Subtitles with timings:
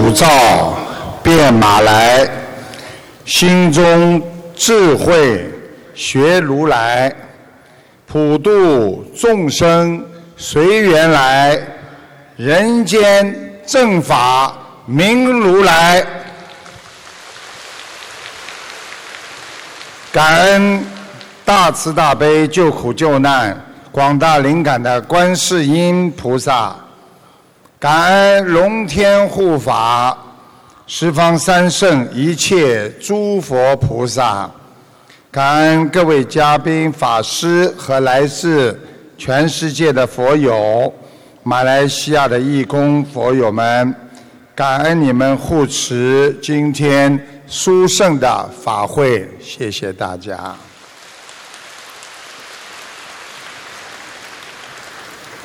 [0.00, 0.74] 鼓噪
[1.24, 2.24] 变马来，
[3.24, 4.22] 心中
[4.54, 5.44] 智慧
[5.92, 7.12] 学如来，
[8.06, 10.00] 普度众生
[10.36, 11.58] 随缘来，
[12.36, 14.56] 人间正法
[14.86, 16.06] 明如来。
[20.12, 20.86] 感恩
[21.44, 23.60] 大慈大悲救苦救难
[23.90, 26.76] 广大灵感的观世音菩萨。
[27.80, 30.18] 感恩龙天护法、
[30.88, 34.50] 十方三圣一切诸佛菩萨，
[35.30, 38.76] 感恩各位嘉宾、法师和来自
[39.16, 40.92] 全世界的佛友、
[41.44, 43.94] 马来西亚的义工佛友们，
[44.56, 50.52] 感恩你们护持今天殊胜的法会，谢谢大家。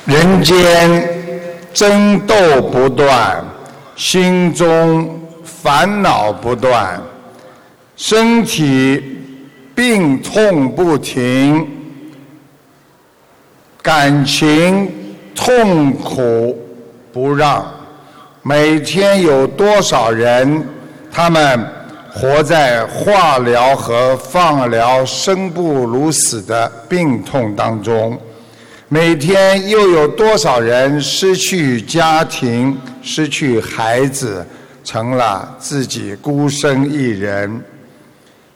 [0.04, 1.53] 人间。
[1.74, 2.34] 争斗
[2.72, 3.44] 不断，
[3.96, 7.02] 心中烦恼不断，
[7.96, 9.18] 身体
[9.74, 11.68] 病痛不停，
[13.82, 14.88] 感情
[15.34, 16.56] 痛苦
[17.12, 17.66] 不让。
[18.42, 20.64] 每天有多少人，
[21.10, 21.66] 他们
[22.12, 28.16] 活在化疗和放疗生不如死的病痛当中？
[28.94, 34.46] 每天又有多少人失去家庭、失去孩子，
[34.84, 37.60] 成了自己孤身一人，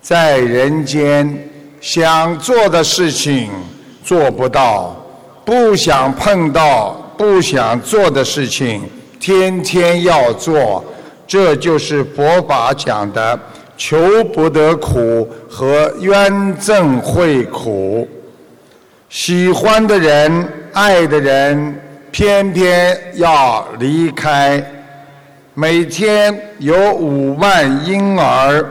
[0.00, 1.36] 在人间
[1.80, 3.50] 想做的事情
[4.04, 4.94] 做不到，
[5.44, 8.82] 不想碰到、不想做的事情，
[9.18, 10.84] 天天要做，
[11.26, 13.36] 这就是佛法讲的
[13.76, 18.08] “求不得苦”和“冤憎会苦”。
[19.08, 21.74] 喜欢的人、爱的人，
[22.10, 24.62] 偏偏要离开。
[25.54, 28.64] 每天有五万婴儿，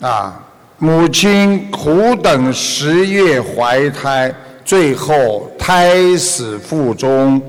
[0.00, 0.40] 啊，
[0.78, 7.40] 母亲苦等十月怀胎，最后胎死腹中，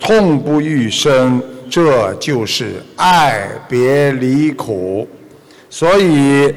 [0.00, 1.40] 痛不欲生，
[1.70, 5.08] 这就是爱别离苦。
[5.70, 6.52] 所以，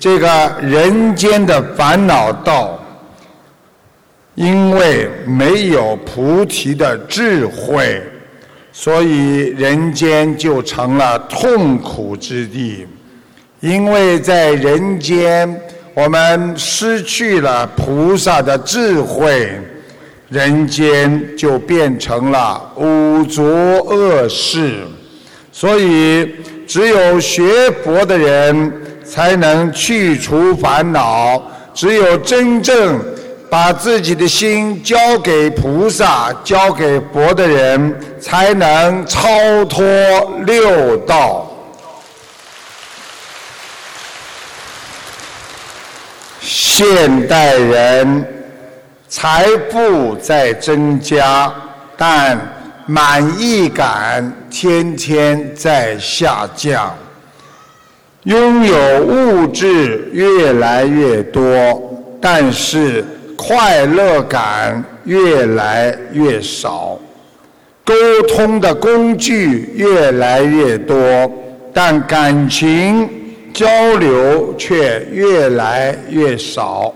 [0.00, 2.80] 这个人间的烦恼道。
[4.34, 8.02] 因为没有菩提的智慧，
[8.72, 12.86] 所以人间就成了痛苦之地。
[13.60, 15.60] 因为在人间，
[15.94, 19.48] 我们失去了菩萨的智慧，
[20.28, 23.44] 人间就变成了五浊
[23.84, 24.80] 恶世。
[25.52, 26.28] 所以，
[26.66, 28.72] 只有学佛的人
[29.04, 31.40] 才能去除烦恼，
[31.72, 33.00] 只有真正。
[33.54, 39.84] 把自己的心交给菩萨、交给佛的人，才能超脱
[40.44, 41.48] 六道。
[46.40, 48.26] 现代人
[49.08, 51.54] 财富在增加，
[51.96, 52.36] 但
[52.86, 56.92] 满意感天天在下降，
[58.24, 61.40] 拥有物质越来越多，
[62.20, 63.04] 但是。
[63.46, 66.98] 快乐感越来越少，
[67.84, 67.94] 沟
[68.26, 70.96] 通的工具越来越多，
[71.70, 73.06] 但感情
[73.52, 73.66] 交
[73.96, 76.90] 流却越来越少。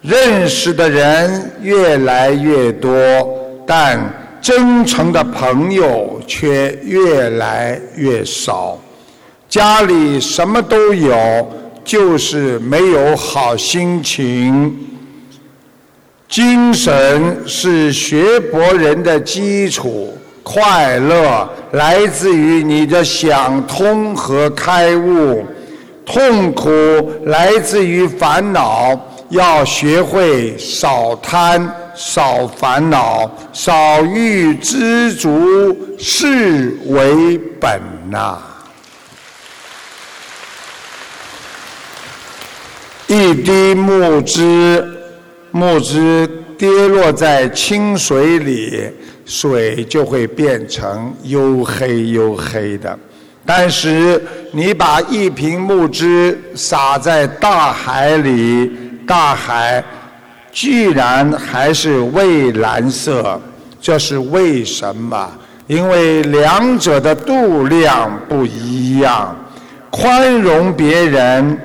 [0.00, 2.90] 认识的人越来越多，
[3.66, 4.00] 但
[4.40, 8.78] 真诚的朋友却越来越少。
[9.46, 11.46] 家里什么都有，
[11.84, 14.74] 就是没有好心情。
[16.28, 25.46] 精神是学博人的基础，快乐来自于你的想通和开悟，
[26.04, 26.70] 痛苦
[27.26, 28.98] 来自于烦恼。
[29.30, 38.38] 要学会少贪、少烦恼、少欲，知足是为本呐。
[43.08, 44.95] 一滴墨汁。
[45.56, 48.90] 木汁跌落在清水里，
[49.24, 52.98] 水就会变成黝黑黝黑的。
[53.46, 54.22] 但是
[54.52, 58.70] 你把一瓶木汁洒在大海里，
[59.06, 59.82] 大海
[60.52, 63.40] 居然还是蔚蓝色。
[63.80, 65.26] 这是为什么？
[65.68, 69.34] 因为两者的度量不一样。
[69.90, 71.58] 宽容别人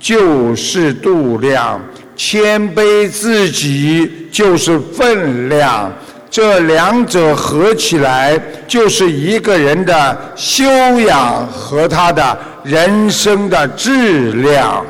[0.00, 1.80] 就是度量。
[2.22, 5.90] 谦卑自己就是分量，
[6.30, 8.38] 这两者合起来
[8.68, 10.62] 就是一个人的修
[11.00, 14.84] 养和他的人生的质量。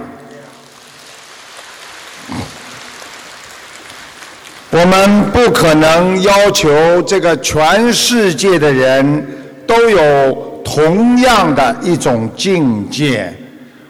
[4.71, 9.25] 我们不可能要求这个全世界的人
[9.69, 13.33] 都有同样的一种境界。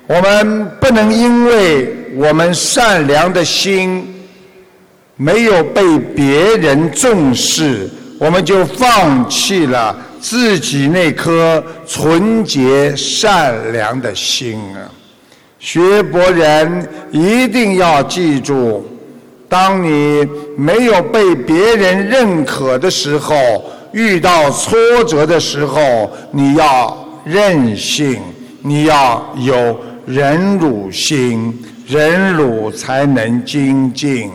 [0.07, 4.15] 我们不能因为我们善良的心
[5.17, 14.91] 没有被别人重视，我们就放弃了自己那颗纯洁善良的心啊！
[15.59, 18.87] 学博人一定要记住。
[19.49, 23.37] 当你没有被别人认可的时候，
[23.93, 28.23] 遇到挫折的时候，你要任性，
[28.63, 31.53] 你要有忍辱心，
[31.91, 34.31] 忍辱才能精进。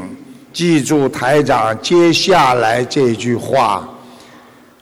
[0.52, 3.88] 记住台长接下来这句话：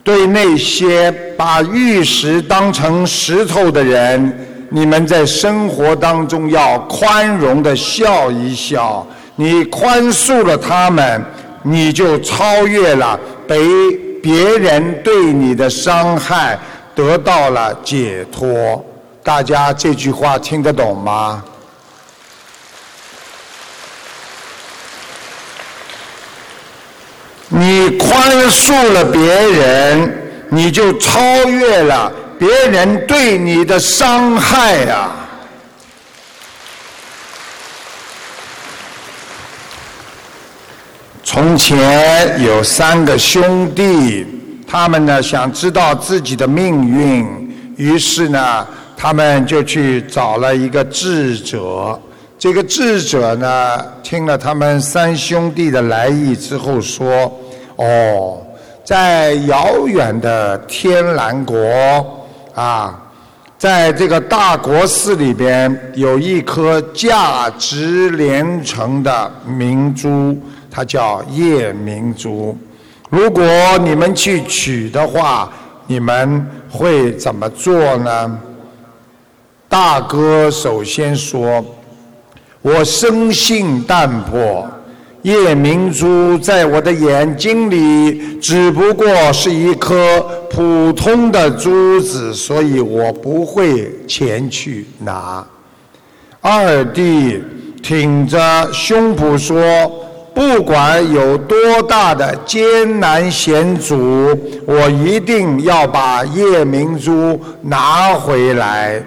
[0.04, 4.36] 对那些把玉石当成石头的人，
[4.72, 9.06] 你们在生活当中要宽容的笑一笑。
[9.36, 11.24] 你宽恕了他们，
[11.62, 13.60] 你就超越了被
[14.20, 16.58] 别人对你的伤害，
[16.96, 18.84] 得到了解脱。
[19.22, 21.44] 大家这句话听得懂吗？
[27.56, 30.12] 你宽恕了别人，
[30.50, 35.12] 你就超越了别人对你的伤害呀。
[41.24, 44.26] 从前有三个兄弟，
[44.68, 48.68] 他们呢想知道自己的命运，于是呢，
[48.98, 52.00] 他们就去找了一个智者。
[52.38, 57.32] 这个智者呢，听了他们三兄弟的来意之后说
[57.76, 58.42] ：“哦，
[58.84, 61.58] 在遥远的天蓝国
[62.54, 63.00] 啊，
[63.58, 70.38] 在这个大国寺里边，有一颗价值连城的明珠。”
[70.76, 72.58] 它叫夜明珠，
[73.12, 73.44] 如果
[73.84, 75.48] 你们去取的话，
[75.86, 78.40] 你们会怎么做呢？
[79.70, 81.64] 大哥首先说
[82.64, 84.68] ：“我生性淡泊，
[85.24, 95.46] 夜明珠在我的眼睛里只不过是一颗普通的珠子，所以我不会前去拿。”
[96.40, 97.42] 二弟
[97.82, 98.40] 挺着
[98.72, 99.60] 胸脯说。
[100.36, 101.56] 不管有多
[101.88, 104.36] 大的艰难险阻，
[104.66, 109.00] 我一定要把夜明珠拿回来。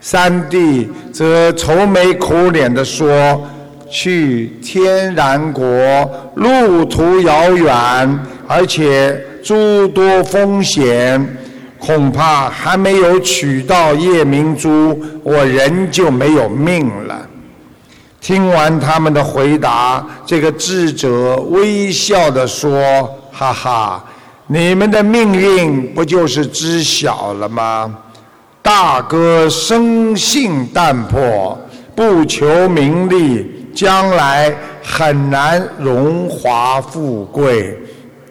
[0.00, 3.44] 三弟则愁眉苦脸地说
[3.90, 5.64] ：“去天然国，
[6.36, 11.36] 路途遥远，而且诸多风险，
[11.78, 17.26] 恐怕还没有取到夜明珠，我人就没有命了。”
[18.20, 24.04] 听完他们的回答，这个智者微笑地说：“哈哈，
[24.46, 27.96] 你们的命运不就是知晓了吗？
[28.60, 31.58] 大哥生性淡泊，
[31.96, 37.78] 不求名利，将来很难荣华富贵。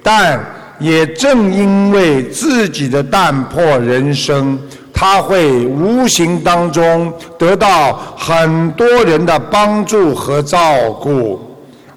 [0.04, 0.40] 但
[0.80, 4.60] 也正因为自己的淡泊人生。”
[5.02, 11.40] 他会无形当中得到很多人的帮助和照顾。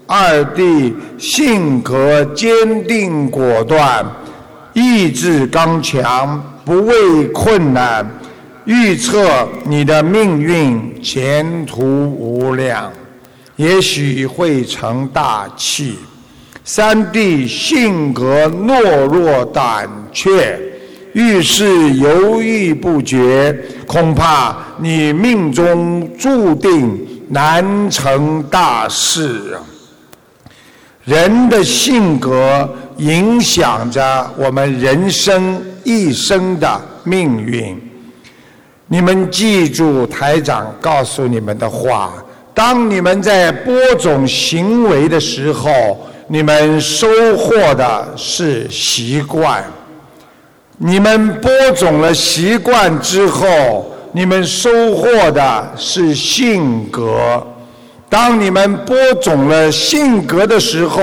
[0.06, 2.52] 二弟性格坚
[2.86, 4.06] 定果断，
[4.72, 8.08] 意志刚强，不畏困难，
[8.66, 12.88] 预测你的命运前途无量，
[13.62, 15.96] 也许会成大器。
[16.64, 20.58] 三弟性格懦弱胆怯。
[21.12, 29.60] 遇事犹豫不决，恐怕你命中注定难成大事啊！
[31.04, 37.78] 人的性格影响着我们人生一生的命运。
[38.86, 42.14] 你们记住台长告诉你们的话：
[42.54, 45.70] 当你们在播种行为的时候，
[46.28, 49.64] 你们收获的是习惯。
[50.78, 57.46] 你们播种了习惯之后，你们收获的是性格。
[58.08, 61.02] 当你们播种了性格的时候，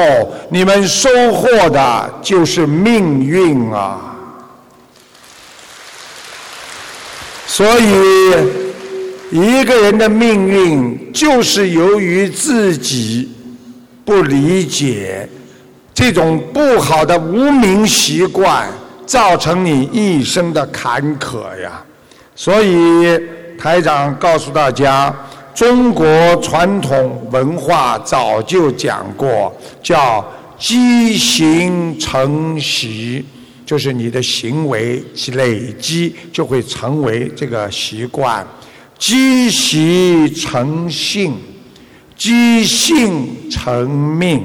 [0.50, 4.16] 你们收获的就是命运啊！
[7.48, 8.69] 所以，
[9.32, 13.30] 一个人的命运就是由于自己
[14.04, 15.28] 不理解。
[15.94, 18.68] 这种不好的无名习惯，
[19.06, 21.84] 造成你一生的坎坷呀。
[22.36, 23.20] 所以
[23.58, 25.14] 台长告诉大家，
[25.54, 26.08] 中国
[26.38, 30.26] 传统文化早就讲过，叫
[30.58, 33.26] 积形成习，
[33.66, 38.48] 就是你的行为累积就会成为这个习惯，
[39.00, 41.34] 积习成性，
[42.18, 44.44] 积性成命。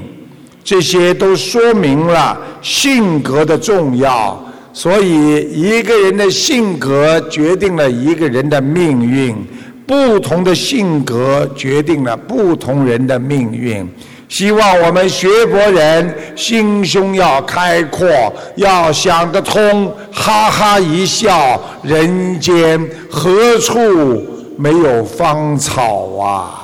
[0.63, 4.43] 这些都说明了性格的重要，
[4.73, 9.35] 所以一个人的性格决定了一个人的命运，
[9.85, 13.87] 不同的性格决定了不同人的命运。
[14.27, 18.07] 希望我们学佛人心胸要开阔，
[18.55, 24.25] 要想得通，哈哈一笑，人间何处
[24.57, 26.61] 没有芳草啊！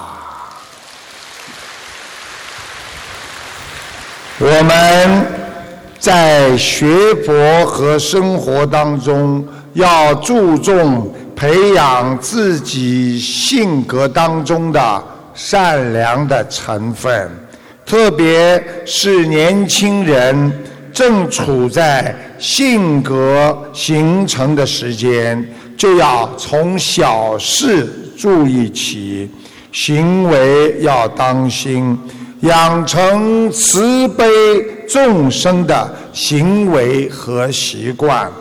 [4.40, 5.26] 我们
[6.00, 17.30] 在学佛和生活当中，要注重培养自己性格当中的善良的成分，
[17.86, 20.52] 特别是年轻人
[20.92, 25.48] 正处在性格形成的时间，
[25.82, 29.28] 就要从小事注意起，
[29.72, 31.98] 行为要当心。
[32.42, 34.24] 养成慈悲
[34.88, 38.32] 众生的行为和习惯，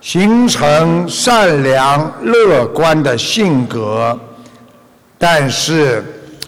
[0.00, 4.18] 形成善良乐观的性格。
[5.18, 6.02] 但是，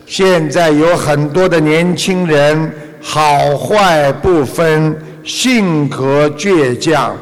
[0.06, 2.72] 现在有很多的年轻人
[3.02, 7.14] 好坏不分，性格倔强。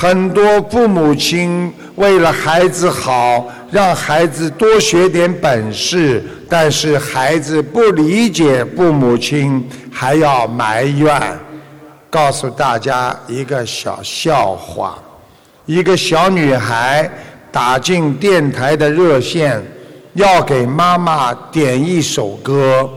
[0.00, 6.22] 很多父母亲为了孩子好，让孩子多学点本事。
[6.48, 11.20] 但是孩子不理解父母亲，还要埋怨。
[12.08, 14.96] 告诉大家一个小笑话：
[15.66, 17.10] 一个小女孩
[17.50, 19.60] 打进电台的热线，
[20.14, 22.88] 要给妈妈点一首歌。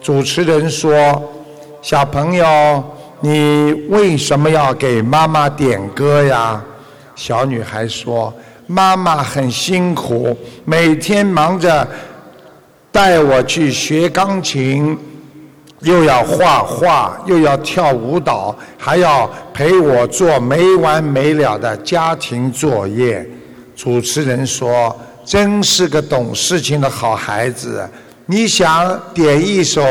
[0.00, 1.20] 主持人说
[1.82, 2.84] ：“小朋友，
[3.24, 6.62] 你为什么要给妈妈点歌呀？”
[7.16, 8.30] 小女孩说
[8.68, 11.88] ：“妈妈很辛苦，每天忙着。”
[12.92, 14.96] 带我去学钢琴，
[15.80, 23.26] 又要画画，又要跳舞蹈，还要陪我做没完没了的家庭作业。
[23.74, 27.88] 主持人说：“真是个懂事情的好孩子。”
[28.26, 29.82] 你想点一首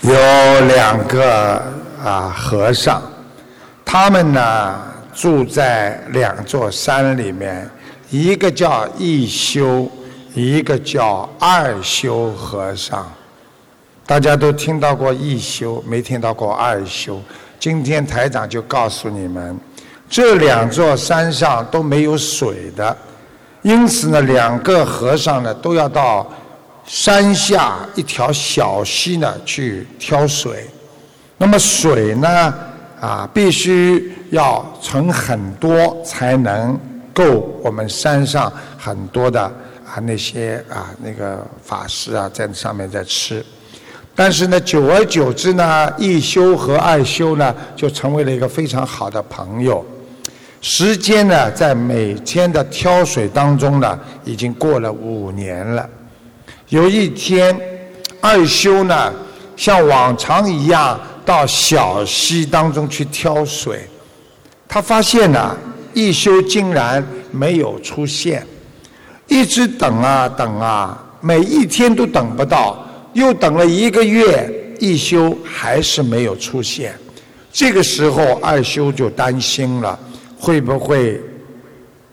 [0.00, 0.10] 有
[0.66, 1.62] 两个
[2.04, 3.02] 啊和尚，
[3.84, 4.80] 他们呢
[5.14, 7.68] 住在两座山里面，
[8.10, 9.90] 一个叫一休，
[10.34, 13.10] 一个叫二休和尚。
[14.06, 17.20] 大家都听到过一休，没听到过二休。
[17.60, 19.58] 今天台长就告诉你们。
[20.08, 22.96] 这两座山上都没有水的，
[23.60, 26.26] 因此呢，两个和尚呢都要到
[26.86, 30.66] 山下一条小溪呢去挑水。
[31.38, 32.54] 那么水呢，
[33.00, 36.78] 啊，必须要存很多才能
[37.14, 43.44] 够我们山上很多的啊那些啊那个法师啊在上面在吃。
[44.16, 49.86] 但是呢，久而久之呢，一休和二休呢就成为了一个非常好的朋友。
[50.60, 55.88] 时间呢，在每天的挑水当中呢，已经过了五年了。
[56.70, 57.56] 有一天，
[58.20, 59.12] 二修呢，
[59.56, 63.86] 像往常一样到小溪当中去挑水，
[64.66, 65.54] 他发现呢，
[65.92, 68.46] 一休竟然没有出现，
[69.26, 72.82] 一直等啊等啊，每一天都等不到，
[73.12, 76.98] 又等了一个月，一休还是没有出现。
[77.52, 79.98] 这个时候，二修就担心了。
[80.40, 81.20] 会不会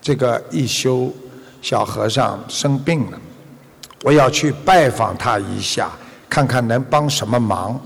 [0.01, 1.13] 这个一休
[1.61, 3.17] 小和尚生病了，
[4.03, 5.89] 我要去拜访他一下，
[6.29, 7.79] 看看能帮什么忙。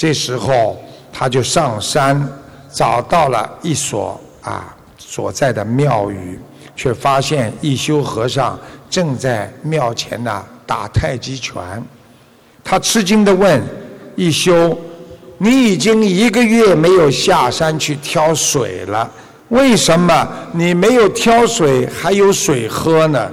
[0.00, 2.26] 这时候他就上山，
[2.72, 6.38] 找到了一所啊所在的庙宇，
[6.74, 11.60] 却发现一休和尚正在庙前呢打太极拳。
[12.64, 13.62] 他吃惊地问
[14.16, 14.74] 一休
[15.36, 19.06] ：“你已经一个月没有下山去挑水了。”
[19.50, 23.30] 为什么你没有挑水，还有水喝呢？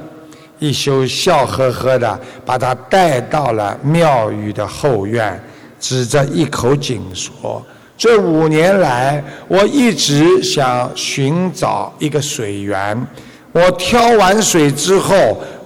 [0.59, 5.41] 一休笑呵呵的把他带到了庙宇的后院，
[5.79, 7.65] 指着一口井说
[7.97, 13.07] ：“这五年来，我一直想寻找一个水源。
[13.51, 15.15] 我挑完水之后，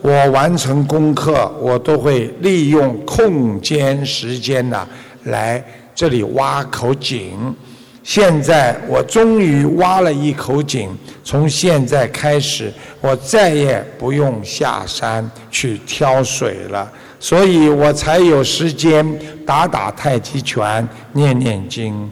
[0.02, 4.88] 我完成功课，我都会利用空间时间呢，
[5.24, 5.64] 来
[5.94, 7.56] 这里挖口井。”
[8.04, 10.90] 现在我终于挖了一口井，
[11.24, 19.06] 从现在开始，我再也不用下山去挑水了，所以我才有时间
[19.46, 22.10] 打打太极拳、念念经。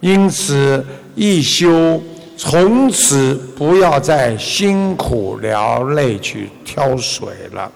[0.00, 2.02] 因此，一休
[2.36, 7.70] 从此不要再辛苦劳累去挑水了，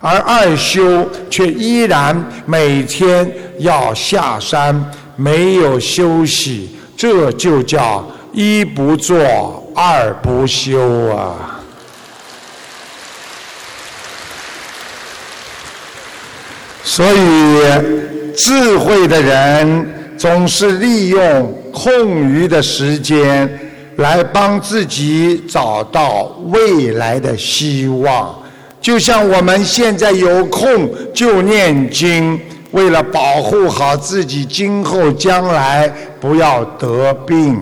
[0.00, 6.75] 而二休却依然每天要下山，没有休息。
[6.96, 9.16] 这就叫一不做
[9.74, 10.80] 二不休
[11.14, 11.60] 啊！
[16.82, 17.18] 所以，
[18.34, 23.46] 智慧的人总是利用空余的时间
[23.96, 28.34] 来帮自己找到未来的希望。
[28.80, 32.40] 就像我们现在有空就念经。
[32.76, 35.90] 为了保护好自己，今后将来
[36.20, 37.58] 不要得病，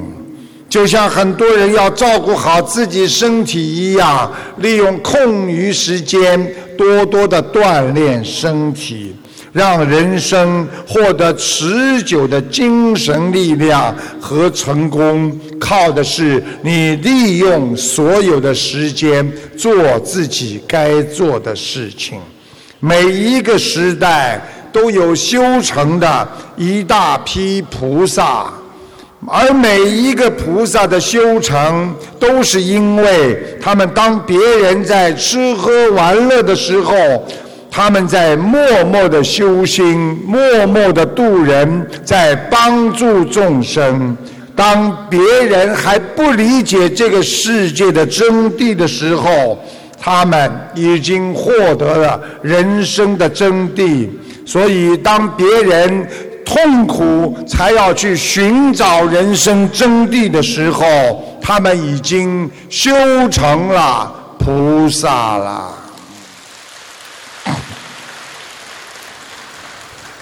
[0.68, 9.14] 就像很多人要照顾好自己身体一样，利用空余时间多多的锻炼身体，
[9.52, 22.18] 让人生获得持久的精神力量和成功，靠的是你利用所有的时间做自己该做的事情。
[22.80, 24.44] 每一个时代。
[24.74, 28.52] 都有修成的一大批菩萨，
[29.24, 36.92] 而每一个菩萨的修成，都是因为他们当别人在吃喝玩乐的时候，
[37.70, 44.16] 他们在默默的修心，默默的度人，在帮助众生。
[44.56, 49.56] 当别人还不理解这个世界的真谛的时候，
[50.00, 54.08] 他们已经获得了人生的真谛。
[54.44, 56.08] 所以，当别人
[56.44, 62.92] 痛苦才要去寻找人生真谛的时候，他们已经修
[63.30, 65.74] 成了菩萨了。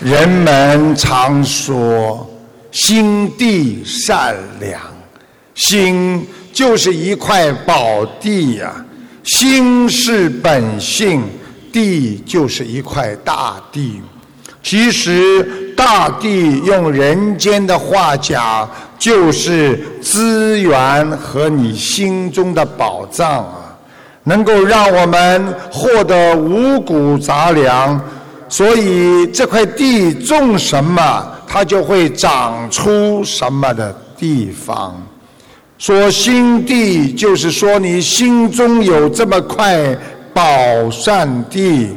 [0.01, 2.29] 人们常说，
[2.71, 4.81] 心地善良，
[5.55, 8.73] 心就是一块宝地呀。
[9.25, 11.23] 心是本性，
[11.73, 14.03] 地就是一块大地。
[14.63, 15.43] 其实，
[15.77, 23.77] 大地用人间的话讲，就是资源和你心中的宝藏啊，
[24.23, 28.01] 能够让我们获得五谷杂粮。
[28.49, 34.95] 所以，这块地种什么，它就会长出什么的地方。
[35.77, 39.99] 说心地，就是说你心中有这么块
[40.33, 40.43] 宝
[40.89, 41.89] 善地。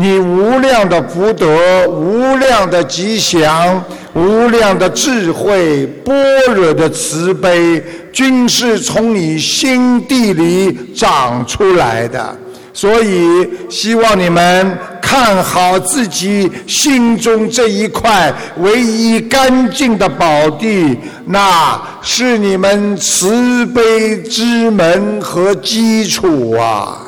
[0.00, 3.82] 你无量的福德、无量的吉祥、
[4.14, 6.14] 无量的智慧、般
[6.54, 7.82] 若的慈悲，
[8.12, 12.36] 均是从你心地里长出来的。
[12.72, 27.02] 所以，希望你们看好自己心中这一块唯一干净的宝地，那是你们慈悲之门和基础啊。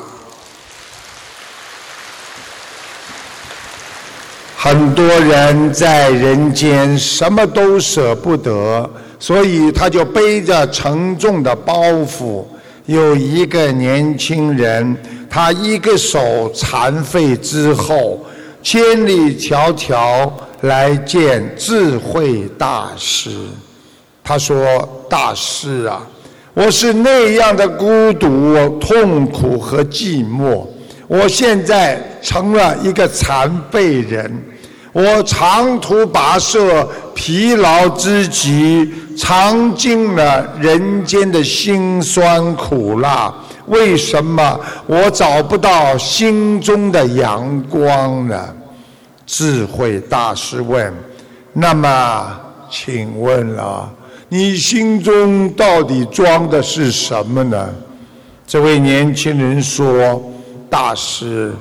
[4.63, 12.43] 很多人在人间什么都舍不得，所以他就背着沉重的包袱。
[12.85, 14.95] 有一个年轻人，
[15.27, 18.23] 他一个手残废之后，
[18.61, 23.31] 千里迢迢来见智慧大师。
[24.23, 26.05] 他说：“大师啊，
[26.53, 30.67] 我是那样的孤独、痛苦和寂寞，
[31.07, 34.31] 我现在成了一个残废人。”
[34.93, 43.33] 我长途跋涉，疲劳之极，尝尽了人间的辛酸苦辣，
[43.67, 48.53] 为什么我找不到心中的阳光呢？
[49.25, 50.93] 智慧大师问
[51.53, 52.37] ：“那么，
[52.69, 53.89] 请问了，
[54.27, 57.69] 你心中到底装的是什么呢？”
[58.45, 60.21] 这位年轻人说
[60.69, 61.53] ：“大师。”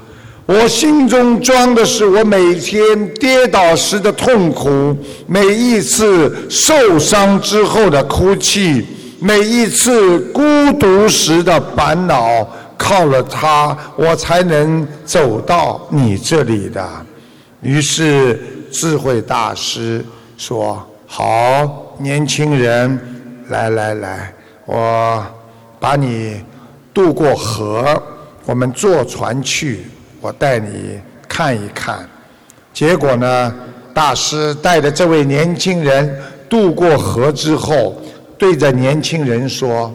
[0.47, 8.85] 我心中装的是我每天跌倒时的痛苦，每一次受伤之后的哭泣，
[9.21, 10.43] 每一次孤
[10.79, 12.47] 独时的烦恼。
[12.83, 16.83] 靠了它，我才能走到你这里的。
[17.61, 18.41] 于是
[18.73, 20.03] 智慧大师
[20.39, 22.99] 说：“好，年轻人，
[23.51, 24.33] 来来来，
[24.65, 25.23] 我
[25.79, 26.43] 把你
[26.95, 28.03] 渡过河，
[28.47, 29.85] 我们坐船去。”
[30.21, 32.09] 我带你看一看，
[32.73, 33.55] 结果呢？
[33.93, 36.17] 大师带着这位年轻人
[36.49, 38.01] 渡过河之后，
[38.39, 39.93] 对着年轻人说：“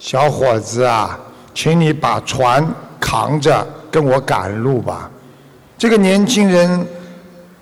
[0.00, 1.18] 小伙子啊，
[1.52, 2.66] 请你把船
[2.98, 5.10] 扛着跟我赶路吧。”
[5.76, 6.86] 这个年轻人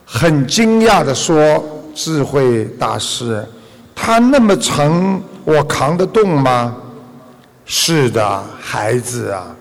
[0.07, 3.45] 很惊讶的说：“智慧大师，
[3.97, 6.77] 他那么沉，我扛得动吗
[7.67, 9.55] ？”“是的，孩子啊。”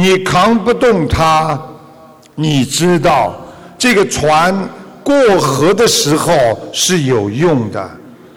[0.00, 1.60] 你扛不动它，
[2.34, 3.34] 你知道
[3.76, 4.66] 这个船
[5.04, 6.32] 过河的时候
[6.72, 7.90] 是有用的，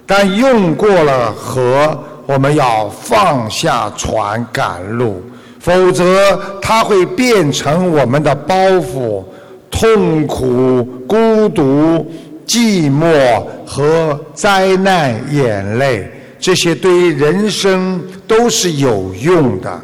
[0.04, 5.22] 但用过了河，我们要放下船赶路，
[5.58, 9.24] 否则它会变成我们的包袱，
[9.70, 12.06] 痛苦、孤独、
[12.46, 17.98] 寂寞和灾难、眼泪，这些对于人生
[18.28, 19.80] 都是有用的。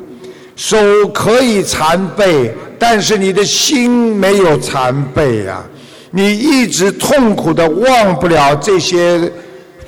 [0.60, 0.76] 手
[1.08, 5.64] 可以残废，但是你的心没有残废呀！
[6.10, 9.32] 你一直痛苦的忘不了这些，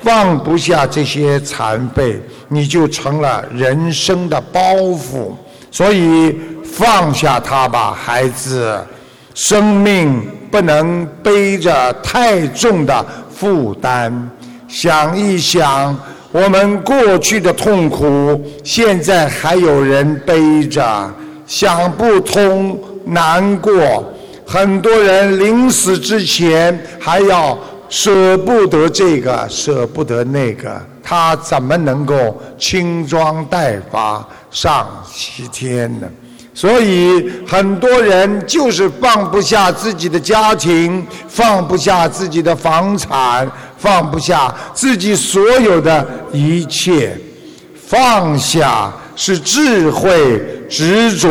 [0.01, 5.33] 放不下这些残废，你就成了人生的包袱。
[5.69, 8.83] 所以放下它吧，孩子，
[9.35, 14.11] 生命不能背着太重的负担。
[14.67, 15.95] 想一想。
[16.33, 21.13] 我们过去的痛苦，现在还有人背着，
[21.45, 24.03] 想不通，难过。
[24.43, 27.55] 很多人临死之前还要
[27.87, 36.07] 舍不得这个，舍不得那个，他怎么能够轻装待发上西天呢？
[36.55, 43.49] 所以很多人就是放不下自己的家庭，放不下自己的房产，
[43.83, 47.17] 放不下自己所有的一切。
[47.85, 51.27] 放下是智慧，执着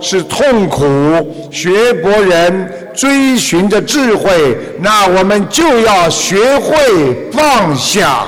[0.00, 1.50] 是痛苦。
[1.50, 8.24] 学博人追寻着智慧，那我们就要学会放下。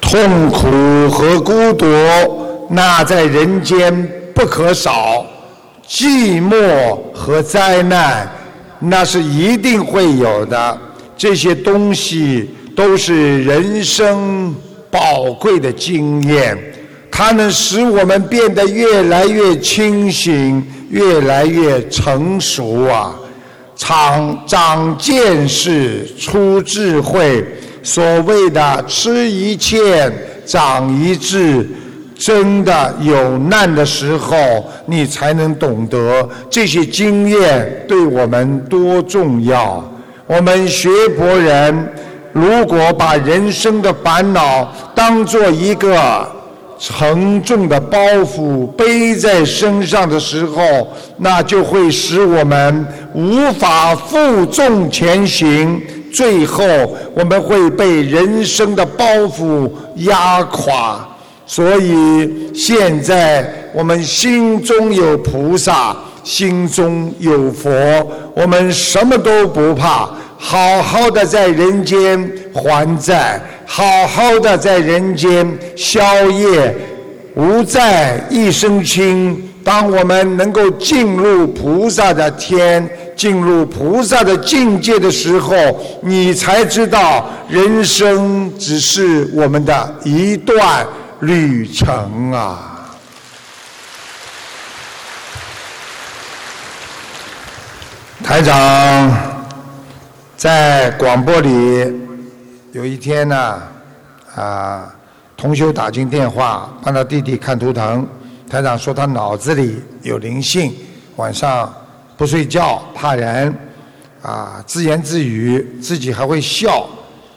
[0.00, 1.86] 痛苦和孤独，
[2.70, 5.26] 那在人间不可少；
[5.88, 8.28] 寂寞和灾难，
[8.78, 10.78] 那是一定会有的。
[11.16, 14.54] 这些东西都是人生
[14.90, 16.58] 宝贵的经验，
[17.10, 23.14] 它能使我们变得越来越清醒，越来越成熟啊！
[23.76, 27.44] 长长见识，出智慧。
[27.82, 30.12] 所谓的吃一堑
[30.46, 31.68] 长一智，
[32.16, 34.36] 真的有难的时候，
[34.86, 39.82] 你才能懂得这些经验对我们多重要。
[40.26, 41.88] 我们学佛人，
[42.32, 46.26] 如果把人生的烦恼当做一个
[46.78, 55.80] 沉重的包袱背在身上的时候，那就会使我们无法负重前行。
[56.12, 56.64] 最后，
[57.14, 61.06] 我们会被人生的包袱压垮。
[61.46, 67.70] 所以，现在我们心中有菩萨，心中有佛，
[68.34, 76.74] 我们什么都不怕，好好的在人间还债，好好的在人间消业，
[77.34, 79.50] 无债一身轻。
[79.62, 82.88] 当我们能够进入菩萨的天。
[83.16, 85.54] 进入菩萨的境界的时候，
[86.02, 90.84] 你才知道人生只是我们的一段
[91.20, 92.90] 旅程啊！
[98.22, 99.12] 台长
[100.36, 101.92] 在广播里
[102.72, 103.62] 有一天呢，
[104.34, 104.94] 啊，
[105.36, 108.06] 同修打进电话帮他弟弟看图腾，
[108.48, 110.74] 台长说他脑子里有灵性，
[111.16, 111.72] 晚上。
[112.16, 113.52] 不睡觉，怕人，
[114.22, 116.86] 啊，自言自语，自己还会笑，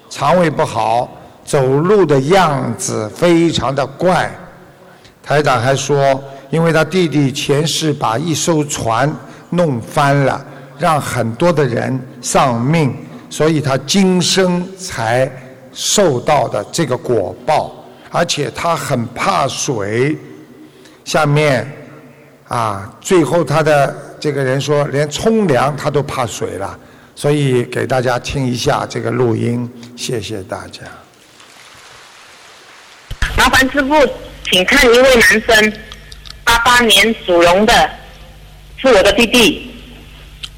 [0.08, 1.10] 肠胃不好。
[1.48, 4.30] 走路的样子非常的怪。
[5.24, 9.10] 台长还说，因为他弟弟前世把一艘船
[9.50, 10.46] 弄翻了，
[10.78, 12.94] 让很多的人丧命，
[13.30, 15.32] 所以他今生才
[15.72, 17.74] 受到的这个果报。
[18.10, 20.18] 而且他很怕水。
[21.06, 21.66] 下面
[22.48, 26.78] 啊，最后他的这个人说，连冲凉他都怕水了。
[27.16, 30.84] 所以给大家听一下这个录音，谢谢大家。
[33.48, 33.96] 麻烦师傅，
[34.52, 35.74] 请看一位男生，
[36.44, 37.90] 八八年属龙的，
[38.76, 39.74] 是我的弟弟。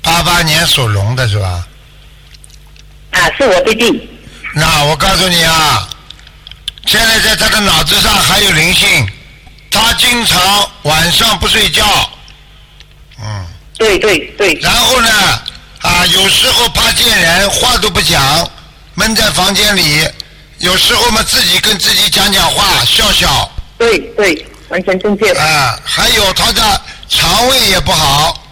[0.01, 1.67] 八八年属龙的是吧？
[3.11, 4.09] 啊，是我弟弟。
[4.55, 5.87] 那我告诉你啊，
[6.87, 9.07] 现在在他的脑子上还有灵性，
[9.69, 11.85] 他经常晚上不睡觉。
[13.21, 13.45] 嗯。
[13.77, 14.55] 对对对。
[14.63, 15.09] 然后呢？
[15.81, 18.49] 啊，有时候怕见人，话都不讲，
[18.95, 20.07] 闷在房间里。
[20.59, 23.49] 有时候嘛，自己跟自己讲讲话，笑笑。
[23.77, 25.31] 对对，完全正确。
[25.33, 28.43] 啊，还有他的肠胃也不好。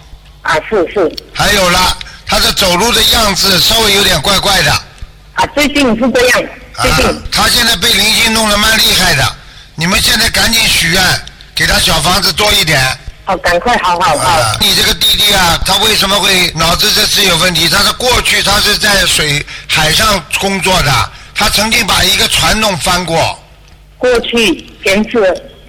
[0.42, 1.12] 啊，是是。
[1.34, 4.72] 还有了，他的走路的样子稍微有点怪怪的。
[5.34, 6.44] 啊，最近是这样。
[6.82, 7.24] 最近。
[7.32, 9.36] 他现在被灵性弄得蛮厉害的，
[9.76, 11.04] 你们现在赶紧许愿，
[11.54, 12.82] 给他小房子多一点。
[13.26, 14.58] 好，赶快，好好好。
[14.62, 17.68] 你这个弟弟啊，他为什么会脑子这次有问题？
[17.68, 23.40] 他是过去他是在水海上工作的，他曾经把一个船弄翻过。
[24.00, 25.20] 过去前世。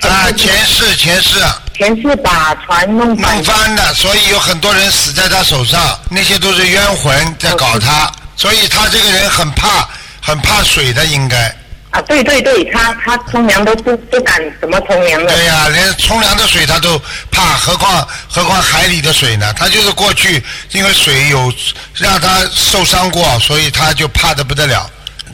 [0.00, 1.38] 啊，前世前世。
[1.74, 3.35] 前世把船弄翻。
[3.35, 9.87] 弄翻的，所以有很多人死在他手上，那些都是冤魂在搞他，所以他这个人很怕，
[10.22, 11.54] 很怕水的，应该。
[11.90, 15.33] 啊，对对对，他他冲凉都不不敢怎么冲凉了。
[15.33, 16.98] 对呀，连冲凉的水他都
[17.31, 19.52] 怕，何况何况海里的水呢？
[19.54, 21.52] 他就是过去因为水有
[21.94, 24.88] 让他受伤过，所以他就怕的不得了。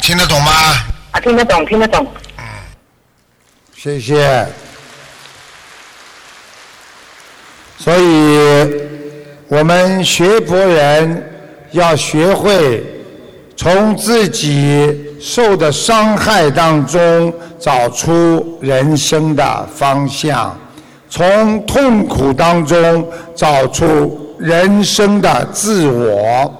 [0.07, 0.53] 听得懂吗？
[1.13, 2.07] 啊，听得懂，听得懂。
[2.37, 2.45] 嗯，
[3.75, 4.47] 谢谢。
[7.79, 8.71] 所以
[9.49, 11.27] 我们学佛人
[11.71, 12.85] 要学会
[13.57, 15.01] 从自己。
[15.25, 20.55] 受的伤害当中找出人生的方向，
[21.09, 26.53] 从痛苦当中找出人生的自我。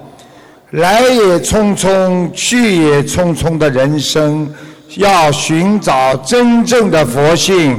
[0.71, 4.51] 来也匆匆，去也匆匆的人生，
[4.97, 7.77] 要寻找真正的佛性，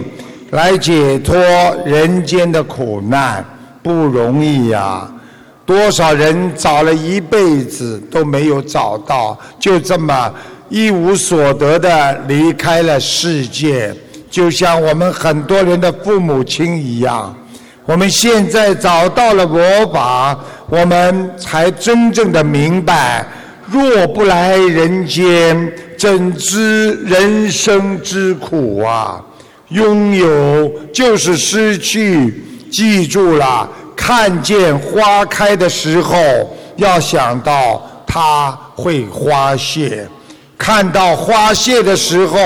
[0.51, 1.37] 来解脱
[1.85, 3.45] 人间的苦难，
[3.83, 5.11] 不容易呀！
[5.67, 10.33] 多少人找了一辈子都没有找到，就这么。
[10.69, 13.95] 一无所得的离开了世界，
[14.29, 17.33] 就像我们很多人的父母亲一样。
[17.85, 20.37] 我们现在找到了佛法，
[20.69, 23.25] 我们才真正的明白：
[23.71, 29.23] 若不来人间，怎知人生之苦啊？
[29.69, 36.17] 拥有就是失去，记住了，看见花开的时候，
[36.77, 40.07] 要想到它会花谢。
[40.59, 42.39] 看到花谢的时候，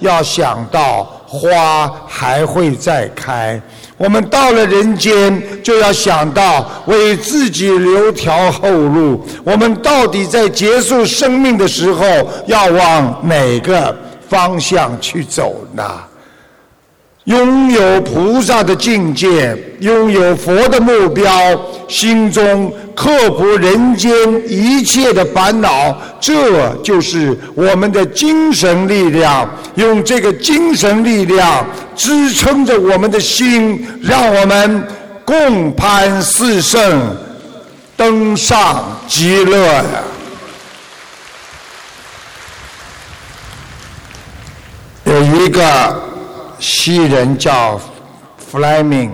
[0.00, 3.60] 要想到花还会再开。
[3.96, 9.24] 我们到了人间，就要想到为自己留条后路。
[9.44, 12.04] 我们到底在结束生命的时候，
[12.46, 13.96] 要往哪个
[14.28, 15.84] 方向去走呢？
[17.24, 21.32] 拥有菩萨的境界，拥有佛的目标，
[21.88, 24.12] 心中克服人间
[24.46, 29.48] 一切的烦恼，这就是我们的精神力量。
[29.76, 34.86] 用这个精神力量支撑着我们的心，让我们
[35.24, 37.16] 共攀四圣，
[37.96, 39.82] 登上极乐。
[45.04, 46.03] 有一个。
[46.66, 47.78] 西人叫
[48.38, 49.12] 弗莱明，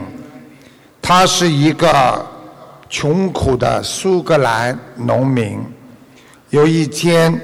[1.02, 2.24] 他是一个
[2.88, 5.58] 穷苦的苏格兰农民。
[6.50, 7.38] 有一天，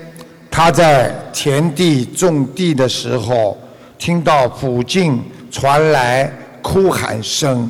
[0.49, 3.59] 他在田地种地的时候，
[3.99, 7.69] 听到附近传来哭喊声。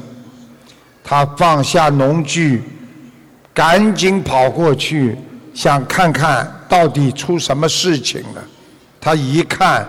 [1.03, 2.63] 他放下农具，
[3.55, 5.17] 赶紧跑过去，
[5.55, 8.45] 想看看到底出什么事情了。
[9.01, 9.89] 他一看，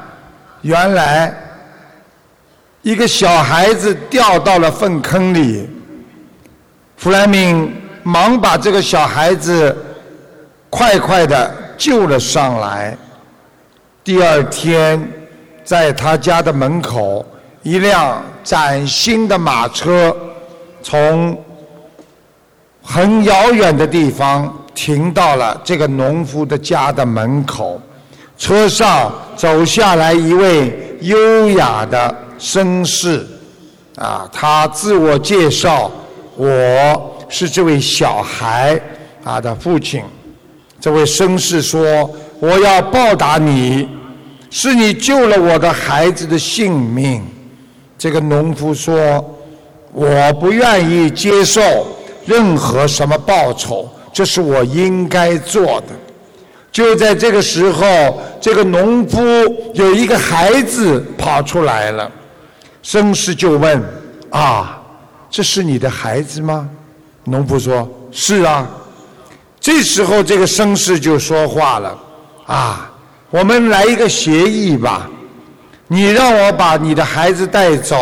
[0.61, 1.43] 原来。
[2.87, 5.69] 一个小孩子掉到了粪坑里，
[6.95, 7.69] 弗莱明
[8.01, 9.75] 忙把这个小孩子
[10.69, 12.97] 快快的救了上来。
[14.05, 15.05] 第二天，
[15.65, 17.25] 在他家的门口，
[17.61, 20.15] 一辆崭新的马车
[20.81, 21.37] 从
[22.81, 27.81] 很遥远的地方停到了这个农夫的家的门口，
[28.37, 33.25] 车上走下来一位优雅的绅士，
[33.95, 35.91] 啊，他自我介绍，
[36.35, 38.79] 我是这位小孩
[39.23, 40.03] 啊的父亲。
[40.79, 43.87] 这位绅士说：“我要报答你，
[44.51, 47.23] 是你救了我的孩子的性命。”
[47.97, 48.93] 这个农夫说
[49.91, 51.61] ：“我不愿意接受
[52.25, 55.87] 任何什么报酬，这是我应该做的。”
[56.71, 59.19] 就在这个时候，这个农夫
[59.73, 62.11] 有一个孩子跑出来了，
[62.87, 63.83] 绅士就问
[64.31, 64.81] ：“啊，
[65.29, 66.69] 这是你的孩子吗？”
[67.25, 68.65] 农夫说：“是啊。”
[69.59, 71.97] 这时候，这个绅士就说话了
[72.47, 72.89] ：“啊，
[73.29, 75.09] 我们来一个协议吧。”
[75.89, 77.97] 你让我把你的孩子带走，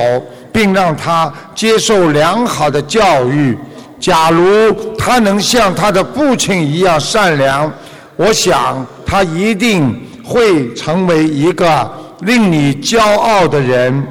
[0.54, 3.58] 并让他接受良好的教育。
[4.00, 7.72] 假如他能像他的父亲一样善良，
[8.16, 14.06] 我想他一定会成为一个令你骄傲的人。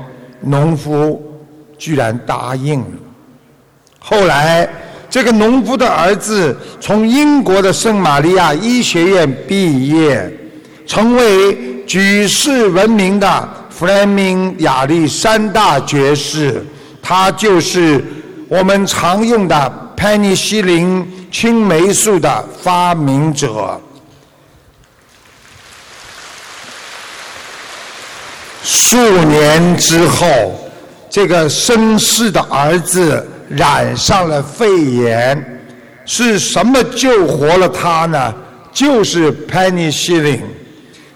[0.44, 1.22] 农夫
[1.78, 2.86] 居然答应了。
[3.98, 4.68] 后来，
[5.08, 10.30] 这个农夫的儿子从英国的圣玛利亚医学院毕业，
[10.86, 13.48] 成为举世闻名的。
[13.70, 16.64] 弗莱明亚历山大爵士，
[17.02, 18.00] 他就是
[18.48, 23.80] 我们常用的潘尼西林青霉素的发明者。
[28.64, 30.26] 数年之后，
[31.10, 35.60] 这个绅士的儿子染上了肺炎，
[36.06, 38.34] 是什么救活了他呢？
[38.72, 40.40] 就是潘尼西林。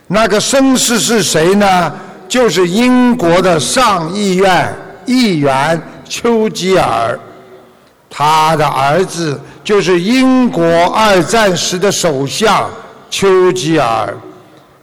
[0.06, 1.92] 那个绅士是谁呢？
[2.28, 4.70] 就是英国的上议院
[5.06, 7.18] 议员丘吉尔，
[8.11, 12.70] 他的儿子就是英国二战时的首相
[13.08, 14.14] 丘吉尔。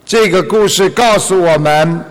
[0.03, 2.03] 这个故事告诉我们，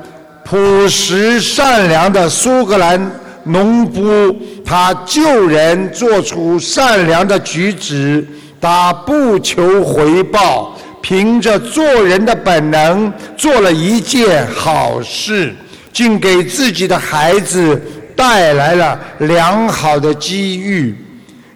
[0.44, 3.10] 朴实善良的苏格兰
[3.44, 8.26] 农夫，他救人做出善良的举止，
[8.60, 10.78] 他不求回报。
[11.00, 15.54] 凭着做人的本能，做了一件好事，
[15.92, 17.78] 竟给自己的孩子
[18.16, 20.96] 带来了良好的机遇，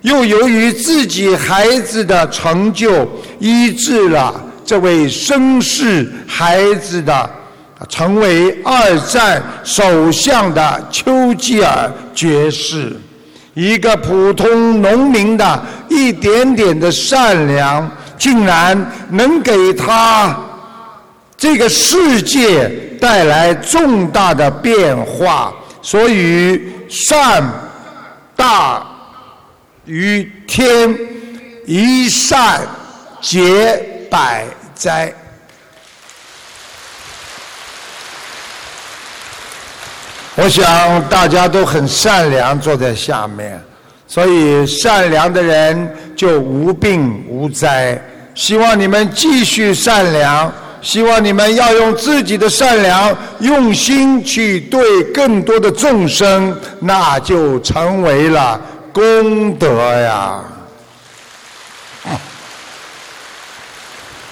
[0.03, 7.31] 又由于自己孩子的成就，医治了这位绅士孩子的，
[7.89, 12.97] 成为二战首相的丘吉尔爵士，
[13.55, 17.91] 一个普通农民的一点点的善良。
[18.19, 18.77] 竟然
[19.11, 20.37] 能给他
[21.37, 22.69] 这个世界
[23.01, 27.49] 带来重大的变化，所以善
[28.35, 28.85] 大
[29.85, 30.99] 于天，
[31.65, 32.61] 一善
[33.21, 35.15] 解百灾。
[40.41, 43.61] 我想大家都很善良，坐在下面。
[44.07, 48.01] 所以善良的人就无病无灾。
[48.37, 58.61] 希望你们继续善良，希望你们要用自己的善良用心去对更多的众生，那就成为了
[58.93, 60.41] 功德呀。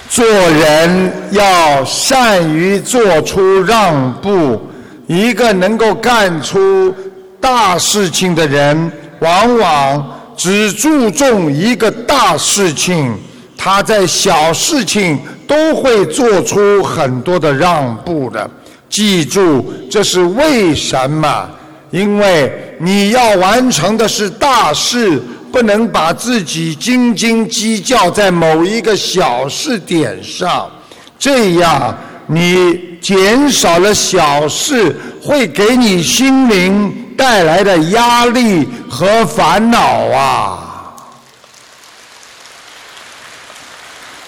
[0.08, 4.70] 做人要善于做出让步，
[5.06, 6.94] 一个能够干出
[7.40, 8.90] 大事情的人。
[9.20, 13.16] 往往只注重一个大事情，
[13.56, 18.48] 他在小事情都会做出很多的让步的。
[18.90, 21.48] 记住，这是为什么？
[21.90, 25.18] 因为你要完成的是大事，
[25.50, 30.70] 不能把自己斤斤计较在某一个小事点上。
[31.18, 36.92] 这样，你减少了小事，会给你心灵。
[37.16, 39.78] 带来的压力和烦恼
[40.10, 40.94] 啊！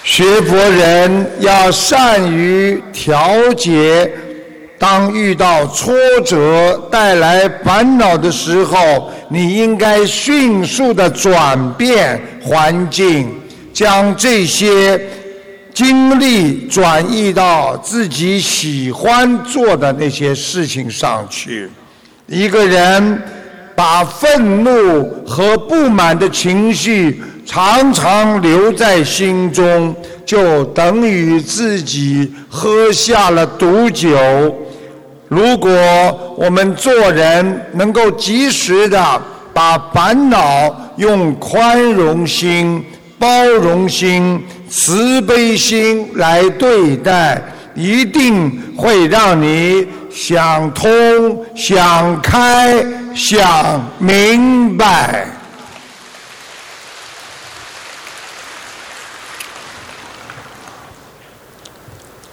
[0.03, 4.11] 学佛人要善于调节，
[4.79, 13.39] 当遇到挫折带来烦恼的时候，你应该迅速的转变环境，
[13.75, 14.99] 将这些
[15.79, 21.71] 精力转移到自己喜欢做的那些事情上去。
[22.27, 23.23] 一个人
[23.77, 29.95] 把愤怒和不满的情绪常常留在心中，
[30.27, 34.19] 就等于自己喝下了毒酒。
[35.29, 35.71] 如果
[36.37, 39.23] 我们做人能够及时的
[39.55, 42.85] 把烦恼用宽容心、
[43.17, 47.43] 包容心、慈悲心来对待。
[47.75, 55.29] 一定会让你想通、想开、想明白。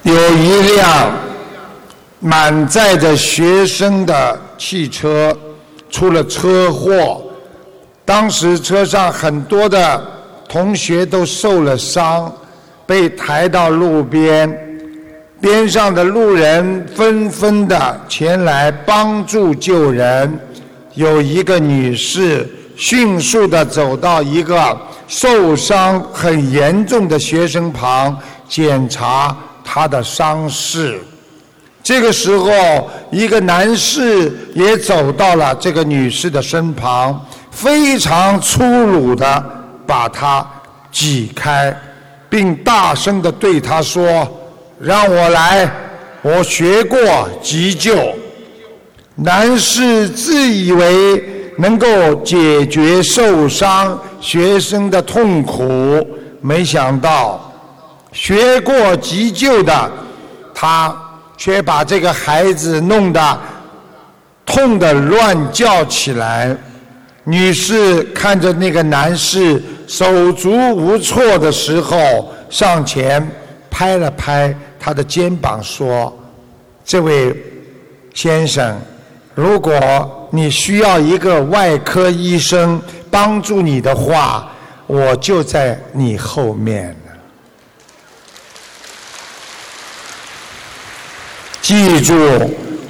[0.02, 1.14] 有一辆
[2.20, 5.38] 满载着学生的汽车
[5.92, 7.22] 出了车祸，
[8.04, 10.04] 当时车上很多的
[10.56, 12.34] 同学都受了伤，
[12.86, 14.50] 被抬到路边，
[15.42, 20.40] 边上的路人纷纷的前来帮助救人。
[20.94, 24.78] 有一个女士迅速的走到一个
[25.10, 29.36] 受伤很严重的学生旁检查。
[29.62, 30.98] 他的伤势，
[31.84, 37.20] 这个时候，一个男士也走到了这个女士的身旁，
[37.52, 39.44] 非常粗鲁的
[39.86, 40.46] 把他
[40.92, 41.76] 挤开，
[42.30, 44.28] 并大声的对他说
[44.80, 45.70] ：“让我来，
[46.22, 47.00] 我学过
[47.42, 47.96] 急救。”
[49.16, 51.24] 男士自以为
[51.58, 56.06] 能够解决受伤学生的痛苦，
[56.42, 57.42] 没想到。
[58.12, 59.92] 学过急救的
[60.54, 60.96] 他，
[61.38, 63.40] 却把这个孩子弄得
[64.46, 66.56] 痛得乱叫起来。
[67.26, 73.28] 女士看着那个男士手足无措的时候，上前
[73.70, 76.16] 拍了拍他的肩膀，说
[76.86, 77.36] ：“这位
[78.14, 78.80] 先生，
[79.34, 84.52] 如果你需要一个外科医生帮助你的话，
[84.88, 86.96] 我就在你后面。”
[91.62, 92.14] 记住，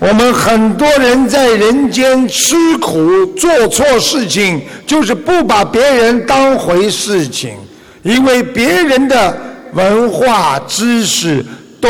[0.08, 7.56] 我们很多人在人间吃苦、做错事情，就是不把别人当回事情，
[8.04, 9.36] 因为别人的
[9.74, 11.44] 文化知识
[11.82, 11.90] 都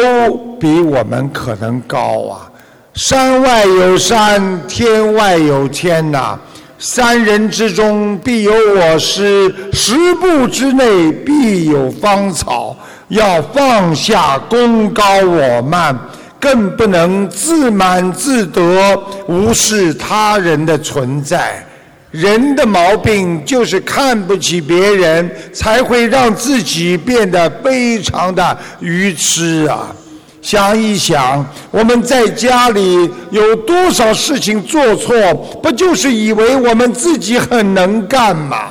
[0.58, 2.50] 比我们可能高啊。
[2.94, 6.40] 山外有山，天外有天呐。
[6.78, 12.74] 三人之中必有我师，十步之内必有芳草。
[13.10, 15.98] 要放下功高我慢。
[16.40, 18.62] 更不能自满自得，
[19.28, 21.66] 无视他人的存在。
[22.12, 29.94] 人的毛病就是看不起别人，才会让自己变得非常的愚痴啊！
[30.42, 38.70] 想一想，我们在家里有多少事情做错，不就是以为我们自己很能干吗？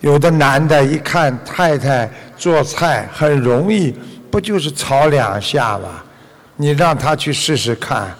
[0.00, 3.94] 有的男的一看太太做菜很容易，
[4.30, 6.02] 不就是炒两下吗？
[6.56, 8.14] 你让他去试试看，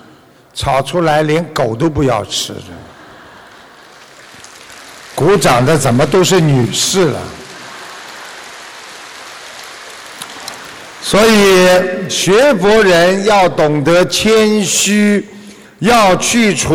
[0.54, 2.54] 炒出来连狗都不要吃。
[5.14, 7.20] 鼓掌的怎么都是女士了？
[11.02, 15.28] 所以学佛人要懂得谦虚，
[15.80, 16.74] 要去除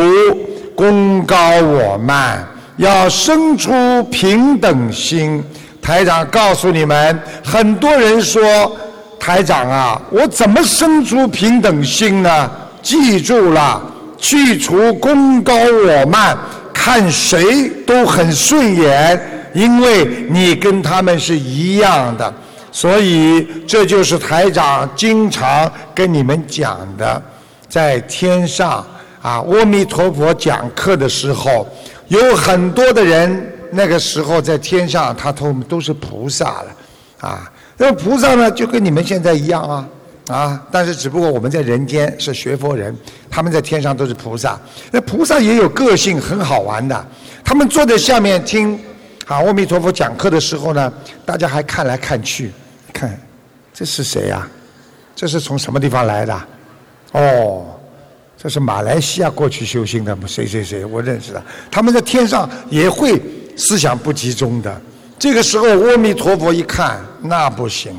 [0.76, 2.47] 功高我慢，
[2.78, 5.43] 要生出平等心。
[5.82, 8.78] 台长告诉你们，很多人说。
[9.20, 12.49] 台长啊，我怎么生出平等心呢？
[12.82, 13.82] 记住了，
[14.18, 16.38] 去除功高我慢，
[16.74, 22.34] 看谁都很顺眼，因为你跟他们是一样的。
[22.72, 27.22] 所以这就是台长经常跟你们讲的，
[27.68, 28.86] 在天上
[29.22, 31.68] 啊，阿弥陀佛讲课的时候，
[32.07, 36.68] 有很多的人那个时候在天上，他都都是菩萨了
[37.20, 37.51] 啊。
[37.78, 39.89] 那菩萨呢，就跟你们现在一样啊，
[40.30, 40.67] 啊！
[40.71, 42.95] 但是只不过我们在人间是学佛人，
[43.30, 44.59] 他们在天上都是菩萨。
[44.91, 47.05] 那菩萨也有个性，很好玩的。
[47.43, 48.73] 他们坐在下面听
[49.28, 50.91] 啊阿弥陀佛讲课的时候呢，
[51.23, 52.51] 大家还看来看去，
[52.91, 53.15] 看
[53.73, 54.47] 这是谁呀？
[55.15, 56.41] 这是从什么地方来的？
[57.11, 57.65] 哦，
[58.38, 61.41] 这是马来西亚过去修行的谁谁谁，我认识的。
[61.69, 63.21] 他们在天上也会
[63.55, 64.82] 思想不集中的。
[65.20, 67.91] 这个时候，阿弥陀佛一看，那不行，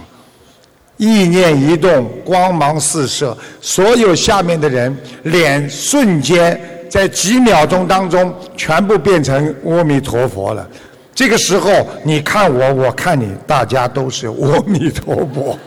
[0.97, 10.67] 意念一动，光芒四射，所有下面的人脸瞬间在几秒钟当中全部变成阿弥陀佛了。
[11.13, 15.59] 这个时候，你看我，我看你，大家都是阿弥陀佛。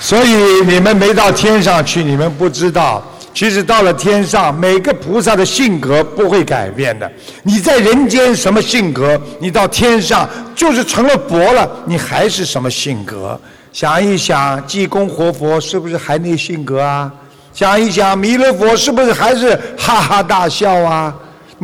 [0.00, 0.30] 所以
[0.66, 3.06] 你们没到天上去，你们不知道。
[3.34, 7.10] 其实到了天上，每个菩萨的性格不会改变的。
[7.42, 13.40] 你在人间什么性格，你到天上就是成了佛了，你还是什么性格？
[13.72, 17.10] 想一想，济公活佛是不是还那性格啊？
[17.54, 21.14] 想一想，弥勒佛是不是还是哈哈大笑啊？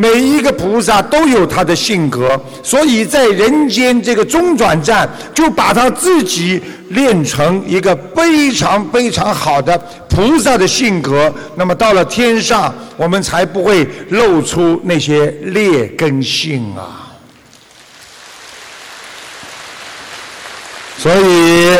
[0.01, 9.77] 每一个菩萨都有他的性格，所以在人间这个中转站，就把他自己练成一个非常非常好的
[10.09, 11.35] 菩萨的性格。
[11.57, 17.11] 那么到了天上，我们才不会露出那些劣根性啊。
[20.97, 21.77] 所以，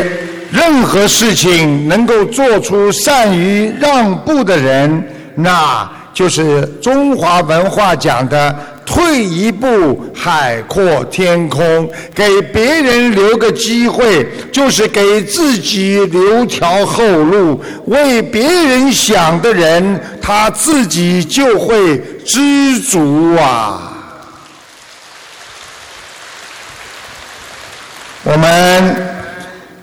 [0.51, 5.01] 任何事情能够做出善于让步的人，
[5.35, 5.89] 那。
[6.19, 8.53] 就是中华文化讲的
[8.85, 17.63] “退一步海阔天空”，给别人留个机会，就是给自己留条后路。
[17.85, 23.93] 为别人想的人，他自己就会知足啊。
[28.23, 28.93] 我们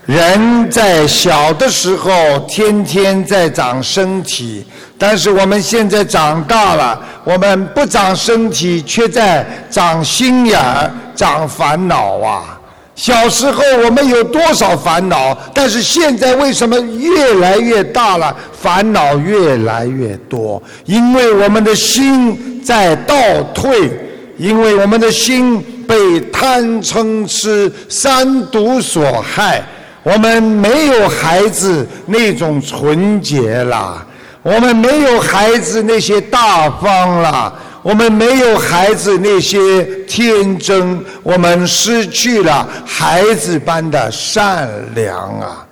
[0.05, 4.67] 人在小的时候，天天在长身体。
[4.99, 12.59] 但是我们现在长大了，我们不长身体，却在长心眼儿、长烦恼啊！
[12.95, 15.37] 小时候我们有多少烦恼？
[15.53, 20.63] 但是现在为什么越来越大了，烦恼越来越多？
[20.87, 23.15] 因为我们的心在倒
[23.55, 23.91] 退，
[24.39, 29.63] 因为我们的心被贪嗔痴三毒所害，
[30.03, 34.03] 我们没有孩子那种纯洁了。
[34.47, 45.67] 我们没有孩子那些大方了，我们没有孩子那些天真，我们失去了孩子般的善良啊！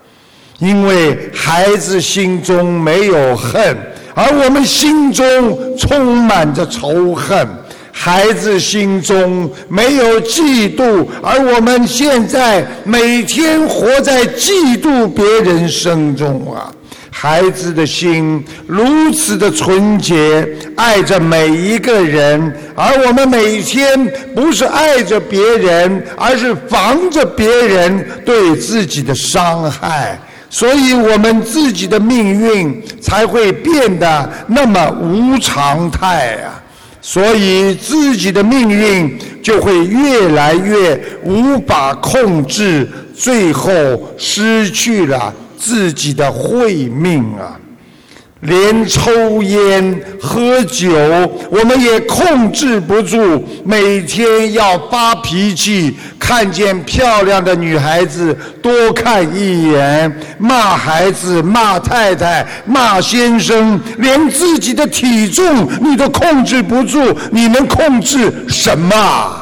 [0.58, 3.76] 因为孩子心中没有恨，
[4.12, 7.46] 而我们心中充满着仇恨；
[7.92, 16.74] 孩子心中没有嫉妒，而我们现在每天活在嫉妒别人生中啊！
[17.16, 24.04] 孩子的心如此的纯洁，爱着每一个人，而我们每天
[24.34, 30.18] 不是爱着别人，而是防着别人对自己的伤害，
[30.50, 36.60] 所以我们自己的命运才会变得那么无常态啊！
[37.00, 43.70] 所以自己的命运就会越来越无法控制，最后
[44.18, 45.32] 失去了。
[45.64, 47.56] 自己的慧命啊，
[48.40, 50.90] 连抽烟喝酒，
[51.50, 69.40] 我们也控制不住，每天要发脾气，看见漂亮的女孩子多看一眼，骂孩子、骂太太、骂先生，连自己的体重你都控制不住，你能控制什么？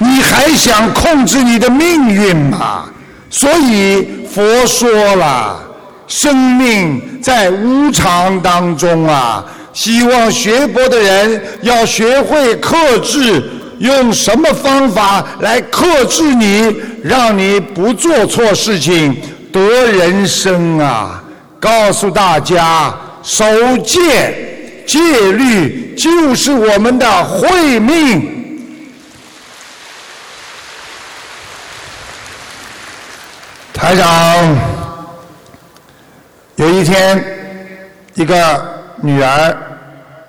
[0.00, 2.86] 你还想控制你的命运吗？
[3.28, 5.60] 所以佛说了，
[6.06, 9.44] 生命在无常当中啊。
[9.74, 13.42] 希望学佛的人要学会克制，
[13.78, 16.74] 用什么方法来克制你，
[17.04, 19.14] 让你不做错事情，
[19.52, 21.22] 得人生啊！
[21.60, 23.44] 告诉大家，守
[23.84, 24.98] 戒戒
[25.32, 28.37] 律就是我们的慧命。
[33.78, 34.56] 台长，
[36.56, 37.24] 有一天，
[38.14, 38.60] 一个
[39.00, 39.56] 女儿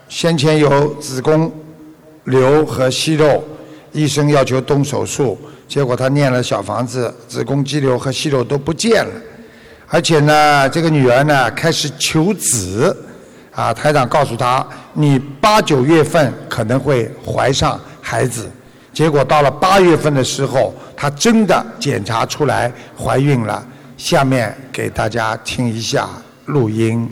[0.08, 1.52] 先前有子宫
[2.26, 3.43] 瘤和息肉，
[3.91, 5.36] 医生要求动手术，
[5.68, 9.12] 结果她念了小房子，子宫肌瘤和息肉都不见了，
[9.88, 12.95] 而且呢，这个女儿呢开始求子，
[13.52, 18.47] 啊，台长告诉她，你八九月份可能会怀上孩子。
[18.93, 23.66] 结果到了八月份的时候，她真的检查出来怀孕了。
[23.95, 26.10] 下面给大家听一下
[26.45, 27.10] 录音。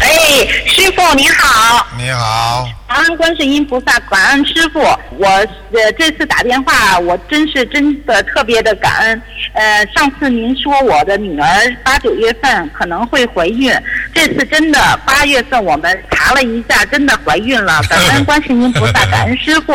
[0.00, 0.33] 哎，
[0.66, 1.86] 师傅您好。
[1.98, 2.68] 你好。
[2.86, 4.80] 感恩观世音菩萨，感恩师傅。
[5.18, 9.22] 我呃这次打电话，我真是真的特别的感恩。
[9.52, 13.72] 呃，上次您说我的女儿八九月份可能会怀孕，
[14.14, 17.80] 这次真的八月份我们查了一下，真的怀孕了。
[17.90, 19.72] 感恩观世音菩萨，感恩师傅。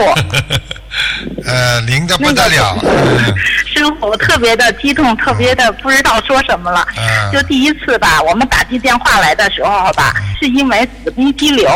[1.46, 2.78] 呃，灵的不得了。
[3.66, 6.86] 师傅特别的激动，特别的不知道说什么了。
[7.32, 11.70] 就第一次吧，我们打进电话来的时候吧，是因为子宫肌瘤。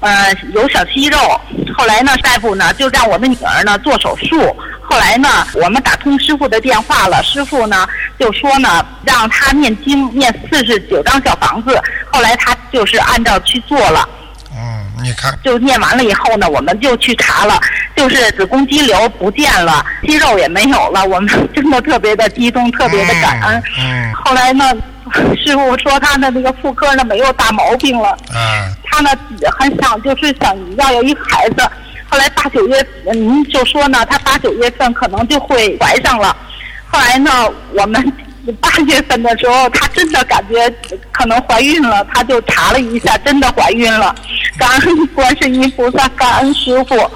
[0.00, 1.18] 呃，有小息肉，
[1.76, 4.56] 后来呢，大夫呢就让我们女儿呢做手术。
[4.80, 7.84] 后来呢，我们打通师傅的电话了，师傅呢
[8.16, 11.82] 就说呢，让他念经念四十九张小房子。
[12.12, 14.08] 后来他就是按照去做了。
[14.98, 15.38] 嗯，你看。
[15.42, 17.60] 就念完了以后呢，我们就去查了，
[17.96, 23.62] 就是子宫肌瘤不见了，肌肉也没有了，我们真的特别的激动，特别的感恩。
[23.78, 24.12] 嗯。
[24.14, 24.72] 后来呢？
[25.42, 28.14] 师傅说他的那个妇科呢没有大毛病了。
[28.28, 28.36] 嗯。
[28.84, 29.08] 他呢
[29.58, 31.62] 很想就是想要有一孩子，
[32.10, 36.36] 后来八九月您就说呢，他八九月份可能就会怀上了。
[36.90, 37.30] 后来呢，
[37.72, 38.12] 我们
[38.52, 40.72] 八月份的时候，她真的感觉
[41.12, 44.14] 可能怀孕了，她就查了一下，真的怀孕了。
[44.58, 47.10] 感恩观世音菩萨，感恩师傅。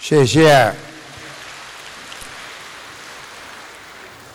[0.00, 0.72] 谢谢。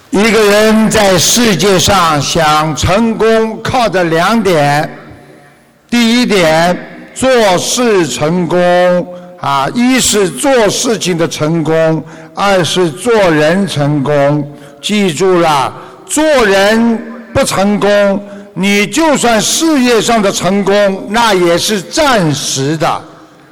[0.10, 4.90] 一个人在世界上想成功，靠着两点：
[5.90, 8.60] 第一点，做事成功
[9.40, 12.04] 啊，一是做事情的成功，
[12.36, 14.58] 二是做人成功。
[14.82, 15.74] 记住了，
[16.12, 17.02] 做人
[17.34, 18.22] 不成功，
[18.54, 23.02] 你就算事业上的成功，那也是暂时的。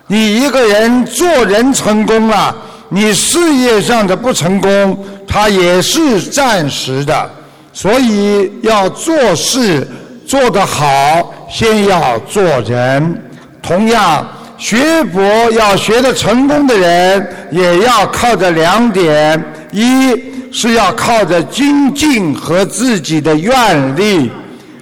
[0.08, 2.54] 你一个人做人成功了，
[2.90, 5.06] 你事业上的不成功。
[5.26, 7.30] 它也是暂时的，
[7.72, 9.88] 所以要做事
[10.28, 13.24] 做得好，先要做人。
[13.62, 19.42] 同样，学佛要学得成功的人，也要靠着两点：
[19.72, 24.30] 一是要靠着精进和自己的愿力；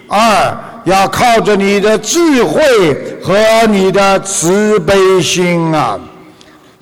[0.07, 2.61] 二要靠着你的智慧
[3.21, 3.35] 和
[3.67, 5.99] 你的慈悲心啊。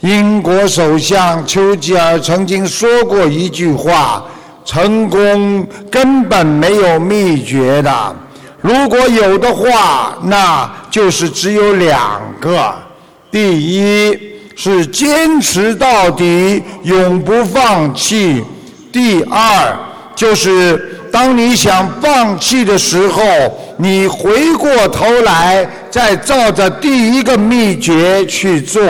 [0.01, 4.23] 英国首相丘吉尔曾经说过一句话
[4.63, 8.15] ：“成功根本没有秘诀的，
[8.61, 12.71] 如果有的话，那就是只有两个。
[13.31, 14.15] 第一
[14.55, 18.43] 是坚持到底，永不放弃；
[18.95, 19.77] 第二
[20.15, 23.21] 就是当你想放弃的时候，
[23.77, 28.81] 你回过头来再照着第一个秘诀去做。”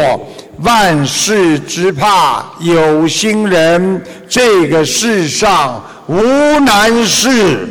[0.61, 3.99] 万事只怕有心人，
[4.29, 6.21] 这个世上无
[6.59, 7.67] 难事。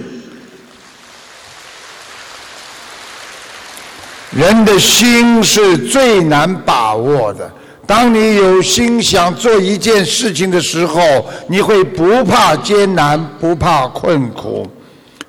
[4.33, 7.49] 人的心是最难把握的。
[7.87, 14.67] 当你有心想做一件事情的时候，你会不怕艰难，不怕困苦。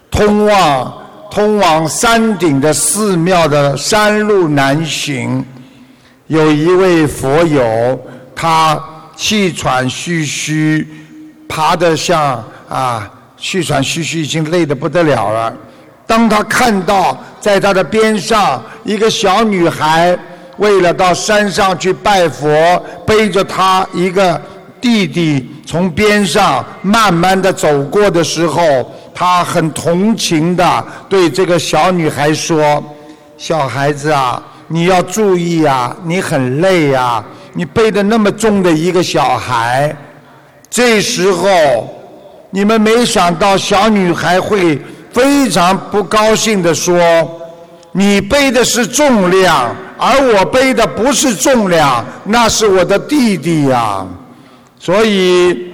[0.10, 0.93] 通往
[1.30, 5.43] 通往山顶的寺庙的山路难行。
[6.28, 7.99] 有一位佛友，
[8.34, 8.82] 他
[9.16, 10.88] 气喘吁吁，
[11.47, 15.53] 爬得像啊，气喘吁吁，已经累得不得了了。
[16.08, 20.18] 当他看到在他的边上一个小女孩，
[20.58, 24.39] 为了到山上去拜佛，背着他一个
[24.80, 32.84] 弟弟从边上慢慢的走过的时候，他很同情的对这个小女孩说
[33.38, 39.95] ：“小孩子啊。”你要注意呀，你很累呀，你背的那么重的一个小孩，
[40.72, 41.88] 这时候
[42.49, 44.82] 你们没想到小女孩会
[45.14, 46.99] 非常不高兴的说
[47.93, 54.05] ：“你背的是重量，而我背的不是重量，那是我的弟弟呀。”
[54.79, 55.71] 所以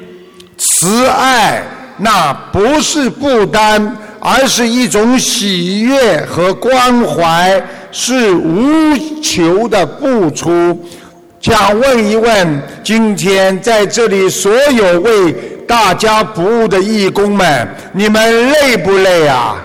[0.58, 1.64] 慈爱
[1.98, 7.62] 那不是负担，而是一种喜悦和关怀。
[7.94, 10.82] 是无求的付出。
[11.42, 15.34] 想问一问，今天在这里所有为
[15.68, 19.58] 大家服务的义工们，你们累不累啊？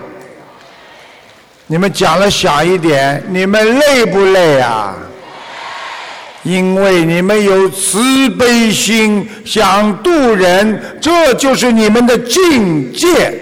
[1.67, 4.95] 你们讲了响一点，你们累不累啊？
[6.43, 13.37] 因为你们有慈悲心，想度人，这就是你们的境界。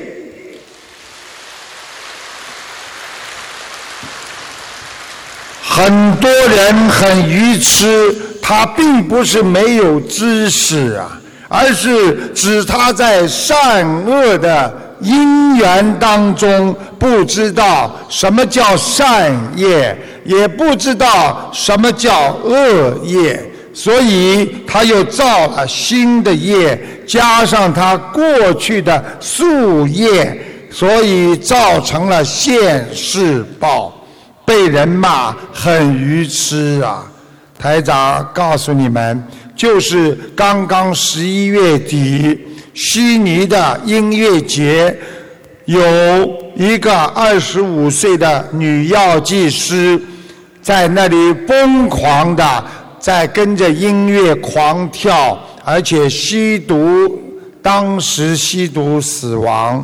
[5.61, 19.95] 很多人很愚痴，他并不是没有知识啊，而是指他在善恶的因缘当中不知道什么叫善业，
[20.25, 23.39] 也不知道什么叫恶业，
[23.73, 26.77] 所以他又造了新的业，
[27.07, 30.35] 加上他过去的宿业，
[30.71, 33.93] 所以造成了现世报。
[34.43, 37.03] 被人骂很愚痴啊！
[37.57, 39.23] 台长告诉你们，
[39.55, 42.39] 就是刚刚十一月底，
[42.75, 44.95] 悉尼的音乐节，
[45.63, 45.81] 有
[46.55, 49.99] 一个二十五岁的女药剂师，
[50.61, 52.63] 在那里疯狂的
[52.99, 57.17] 在跟着音乐狂跳，而且吸毒，
[57.61, 59.83] 当时吸毒死亡。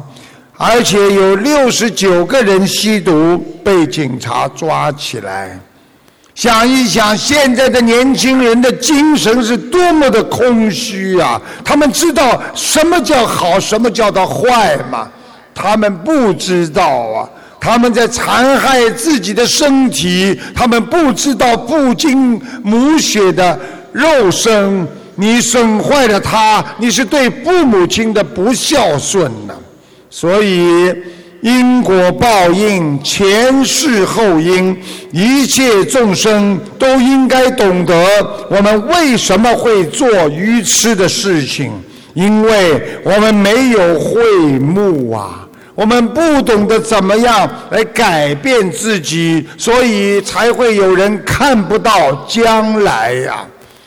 [0.58, 5.58] 而且有六十九个人吸毒被警察抓起来。
[6.42, 11.40] 想一想，现在的年轻人的精神是多么的空虚啊！
[11.64, 15.08] 他们知道什么叫好，什么叫做坏吗？
[15.54, 17.30] 他们不知道啊，
[17.60, 23.60] 他们在残害自己的身体，他们不知道父精母血的
[23.92, 29.54] 肉身，你损坏了他，你是对父母亲的不孝顺呢。
[30.10, 30.92] 所以
[31.42, 34.78] 因果报应，前世后因，
[35.12, 37.94] 一切众生都应该懂得，
[38.50, 41.72] 我们为什么会做愚痴的事情。
[42.14, 44.22] 因为我们没有慧
[44.60, 53.46] 目啊，我们不懂得怎么样来改变自己，所以才会有人看不到将来呀。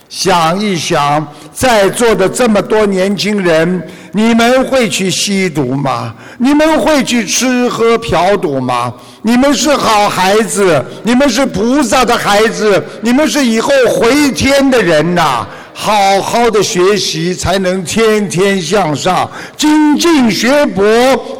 [0.08, 3.82] 想一想，在座的这么多年轻人，
[4.16, 6.14] 你们会去吸毒吗？
[6.38, 8.94] 你们会去吃喝嫖赌吗？
[9.22, 15.44] 你们是好孩子，你们是菩萨的孩子，你们是以后回天的人呐。
[15.76, 20.86] 好好的学习，才能天天向上；精进学博，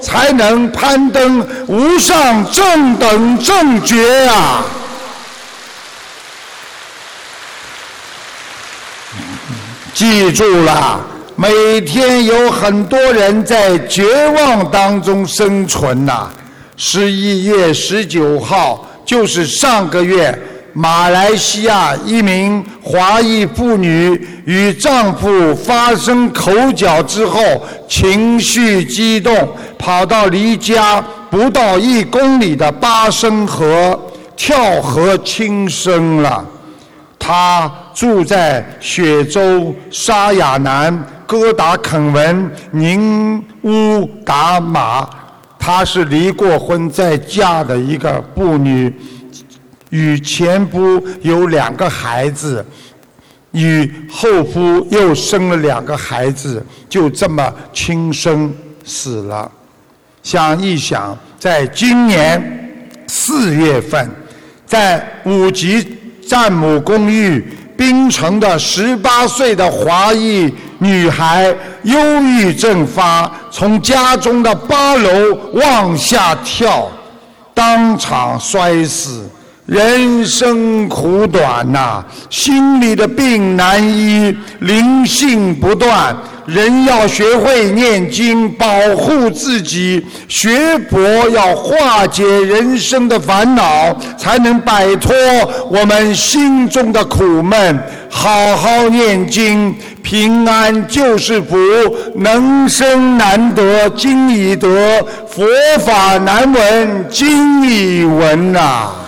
[0.03, 4.64] 才能攀登无上正等正觉啊！
[9.95, 11.01] 记住了，
[11.37, 16.30] 每天有很多人在绝望当中生存呐。
[16.76, 20.37] 十一月十九号，就是上个月。
[20.76, 27.41] 马来西亚一名华裔妇女与丈夫发生口角之后，
[27.89, 33.97] 情绪激动，跑到离家不到一公里的巴生河
[34.37, 36.45] 跳河轻生了。
[37.18, 45.09] 她住在雪州沙雅南哥达肯文宁乌达马，
[45.59, 48.95] 她是离过婚再嫁的一个妇女。
[49.91, 52.66] 与前夫有两个孩子，
[53.53, 58.53] 与后夫又生了两个孩子，就这么轻生
[58.85, 59.49] 死了。
[60.25, 64.11] 想一想，在今年四月份，
[64.66, 65.97] 在五级
[66.27, 67.41] 战母公寓
[67.77, 76.89] 槟城的十八岁的华裔女孩，忧郁症发，从家中的八楼往下跳，
[77.53, 79.29] 当场摔死。
[79.66, 86.14] 人生苦短呐，心里的病难医，灵性不断。
[86.47, 88.66] 人要学会念经，保
[88.97, 95.14] 护自己；学佛要化解人生的烦恼，才能摆脱
[95.70, 97.78] 我们心中的苦闷。
[98.11, 101.57] 好好念经，平安就是福。
[102.16, 104.68] 能生难得经已得，
[105.28, 105.45] 佛
[105.84, 109.03] 法难闻经已闻呐。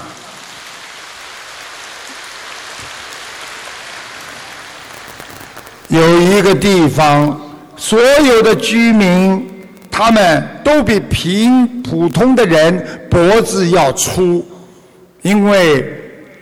[5.88, 7.40] 有一个地方，
[7.76, 9.46] 所有的居民，
[9.90, 14.44] 他们都比平普通的人脖子要粗，
[15.22, 15.86] 因为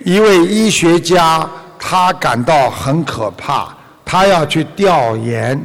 [0.04, 3.68] 一位医学家他感到很可怕，
[4.04, 5.62] 他要去调研，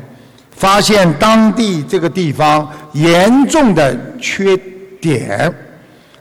[0.51, 4.57] 发现当地这个地方严重的缺
[4.99, 5.53] 点。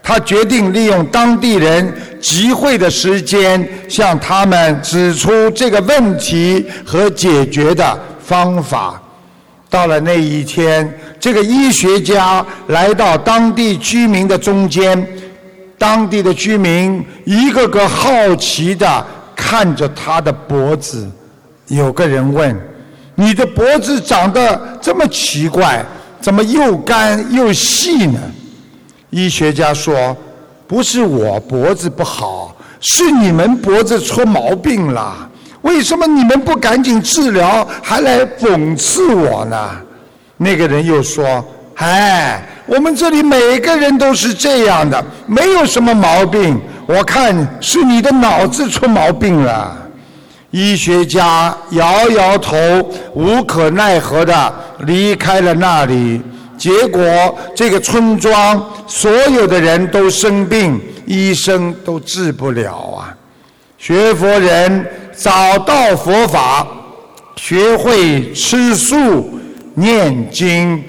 [0.09, 8.99] 他决定利用当地人集会的时间，向他们指出这个问题和解决的方法。
[9.69, 15.07] 到了那一天，这个医学家来到当地居民的中间，
[15.77, 19.05] 当地的居民一个个好奇地
[19.35, 21.07] 看着他的脖子。
[21.67, 22.59] 有个人问
[23.13, 25.85] ：“你的脖子长得这么奇怪，
[26.19, 28.19] 怎么又干又细呢？”
[29.09, 30.15] 医学家说
[30.67, 35.29] ：“不是我脖子不好，是你们脖子出毛病了。
[35.61, 39.71] 为什么你们不赶紧治疗，还来讽刺我呢？”
[40.37, 41.43] 那个人又说
[41.75, 46.59] ：“哎，我们这里每个人都是这样的，没有什么毛病。
[46.85, 49.75] 我看是你的脑子出毛病了。”
[50.51, 52.55] 医学家摇摇头，
[53.13, 56.21] 无可奈何地离开了那里。
[56.59, 57.01] 结果，
[57.55, 63.15] 这个村庄所有的人都生病，医生都治不了啊！
[63.77, 64.85] 学佛人
[65.17, 66.67] 找到佛法，
[67.37, 69.39] 学会吃素、
[69.73, 70.83] 念经、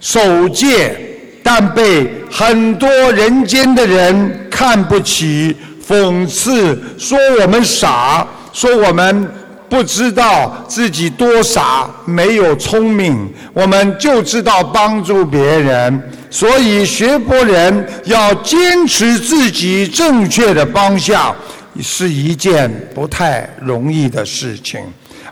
[0.00, 0.96] 守戒，
[1.42, 5.54] 但被很多人间的人看不起、
[5.86, 9.28] 讽刺，说我们傻，说我们。
[9.72, 16.02] 不知道自己多傻，没有聪明，我们就知道帮助别人。
[16.28, 21.34] 所以学佛人要坚持自己正确的方向，
[21.80, 24.78] 是一件不太容易的事情。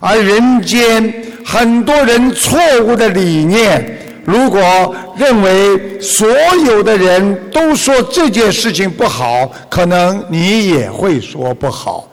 [0.01, 1.13] 而人间
[1.45, 6.27] 很多人错误的理念，如果认为所
[6.65, 12.10] 有的人都说这件事情不好，可能你也会说不好。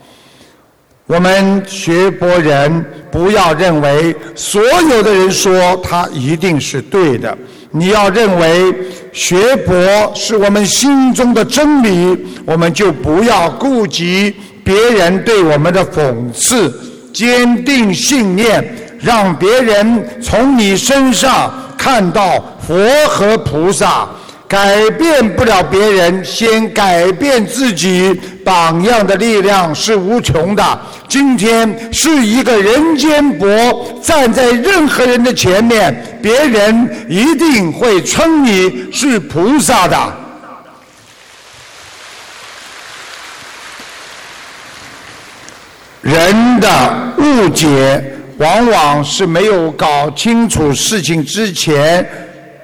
[1.07, 7.35] 我们学佛人不要认为所有的人说他一定是对的，
[7.71, 8.75] 你要认为
[9.13, 14.35] 学佛是我们心中的真理，我们就不要顾及
[14.65, 16.73] 别人对我们的讽刺，
[17.13, 18.61] 坚定信念，
[18.99, 22.75] 让别人从你身上看到佛
[23.07, 24.09] 和菩萨。
[24.47, 28.19] 改变不了别人，先改变自己。
[28.45, 30.81] 榜样的力量是无穷的。
[31.09, 39.97] 今天是一个人间佛站在任何人的前面，别人一定会称你是菩萨的。
[46.01, 48.01] 人的误解，
[48.37, 52.09] 往往是没有搞清楚事情之前。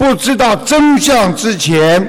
[0.04, 2.06] 不知道真相之前，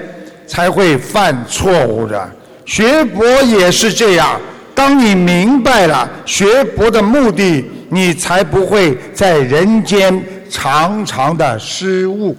[0.49, 2.29] 才会犯错误的。
[2.67, 4.41] 学佛也是这样，
[4.75, 10.21] 当你明白了学佛的目的，你才不会在人间
[10.51, 12.37] 常常的失误。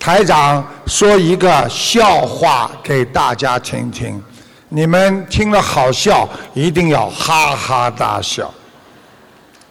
[0.00, 4.20] 台长说一个笑话给大家听听，
[4.68, 8.52] 你们听了好笑，一定要哈哈大笑，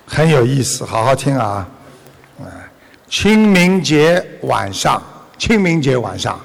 [0.05, 1.67] 很有意思，好好听啊！
[3.09, 5.03] 清明节晚上。
[5.37, 6.39] 清明节晚上，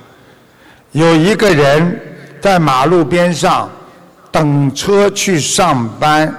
[0.93, 2.01] 有一个人
[2.41, 3.71] 在马路边上
[4.31, 6.33] 等车去上班，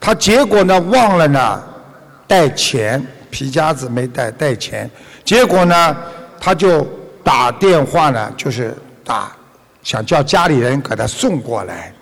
[0.00, 1.62] 他结果呢忘了呢
[2.26, 4.90] 带钱，皮夹子没带带钱，
[5.24, 5.96] 结果呢
[6.40, 6.86] 他就
[7.22, 9.30] 打电话呢，就是打
[9.82, 11.92] 想叫家里人给他送过来。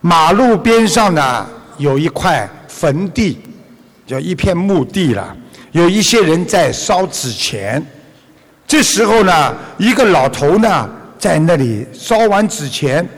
[0.00, 1.46] 马路边上呢
[1.78, 3.38] 有一块坟地，
[4.06, 5.36] 叫一片墓地了，
[5.72, 7.84] 有一些人在烧纸钱。
[8.66, 10.88] 这时候呢，一个老头呢
[11.18, 13.08] 在那里烧完纸钱，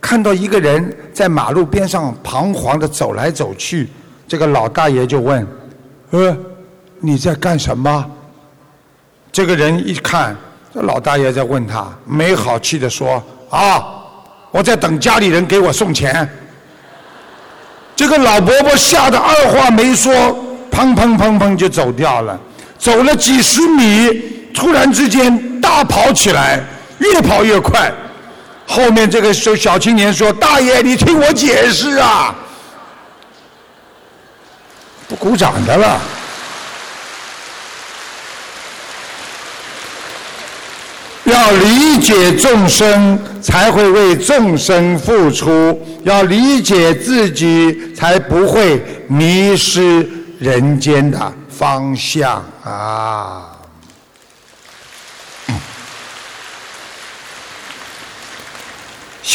[0.00, 3.88] 看到一个人在马路边上彷徨的走来走去，
[4.26, 5.46] 这个老大爷就问
[6.10, 6.36] ：“呃，
[7.00, 8.04] 你在干什么？”
[9.30, 10.34] 这个人一看，
[10.72, 13.84] 这老大爷在问他，没好气的说：“啊，
[14.50, 16.26] 我在等家里人给我送钱。”
[17.94, 20.12] 这个老伯伯吓得二话没说，
[20.70, 22.40] 砰砰砰砰就走掉了，
[22.78, 24.32] 走了几十米。
[24.54, 26.64] 突然之间大跑起来，
[26.98, 27.92] 越跑越快。
[28.66, 32.34] 后面这个小小青年说：“大爷，你听我解释啊！”
[35.06, 36.00] 不鼓掌的了。
[41.24, 45.74] 要理解众生，才会为众生付出；
[46.04, 53.53] 要理解自己，才不会迷失人间的方向啊。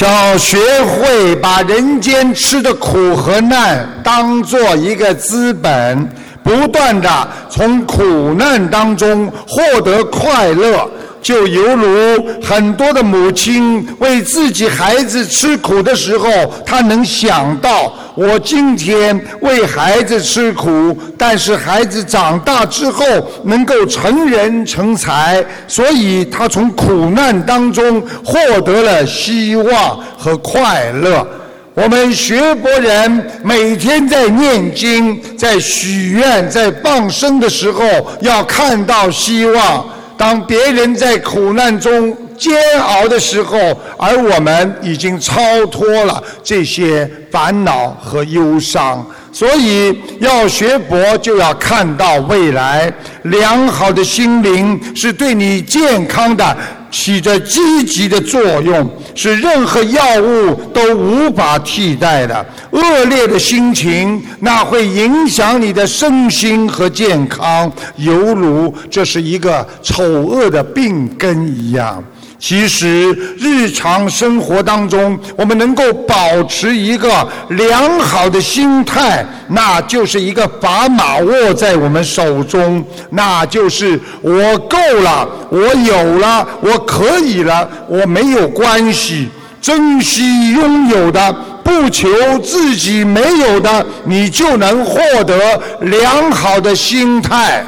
[0.01, 6.07] 要学会把人间吃的苦和难当做一个资本，
[6.43, 10.89] 不断的从苦难当中获得快乐。
[11.21, 16.29] 就犹如很多的母亲为自己孩子吃苦的时候，
[16.65, 23.05] 他能想到我今天为孩子吃苦，但是孩子长大之后
[23.43, 31.27] 能够成人成才，所以他从苦难当中获得了希望和快乐。
[31.75, 37.83] 我们学佛人每天在念经、在许愿、在放生的时候，
[38.21, 39.85] 要看到希望。
[40.19, 43.57] 当别人在苦难中煎熬的时候，
[43.97, 52.91] 而我们已经超脱了这些烦恼和忧伤，所以要学佛就要看到未来。
[53.23, 56.57] 良好的心灵是对你健康的。
[56.91, 62.45] 起着积极的作用，是任何药物都无法替代的。
[62.71, 72.03] 恶劣的心情，那会影响你的身心和健康，犹如这是一个丑恶的病根一样。
[72.39, 89.27] 其实，日常生活当中，我们能够保持一个良好的心态，那就是一个砝码握在我们手中，那就是我够了，我有了，我可以了，我没有关系，
[89.61, 91.31] 珍惜拥有的，
[91.61, 92.07] 不求
[92.39, 97.65] 自己没有的，你就能获得良好的心态。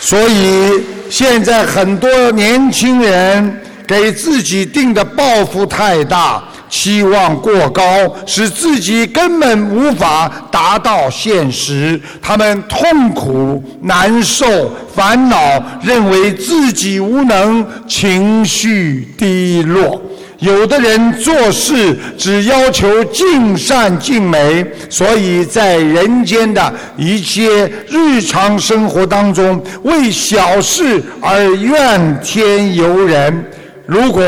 [0.00, 7.82] 所以，现在很多年轻人给自己定的抱负太大，期望过高，
[8.26, 12.00] 使自己根本无法达到现实。
[12.22, 20.00] 他们痛苦、难受、烦恼，认为自己无能，情绪低落。
[20.40, 33.44] 有的人做事只要求尽善尽美，所以在人间的一切日常生活当中，为小事而怨天尤人。
[33.84, 34.24] 如果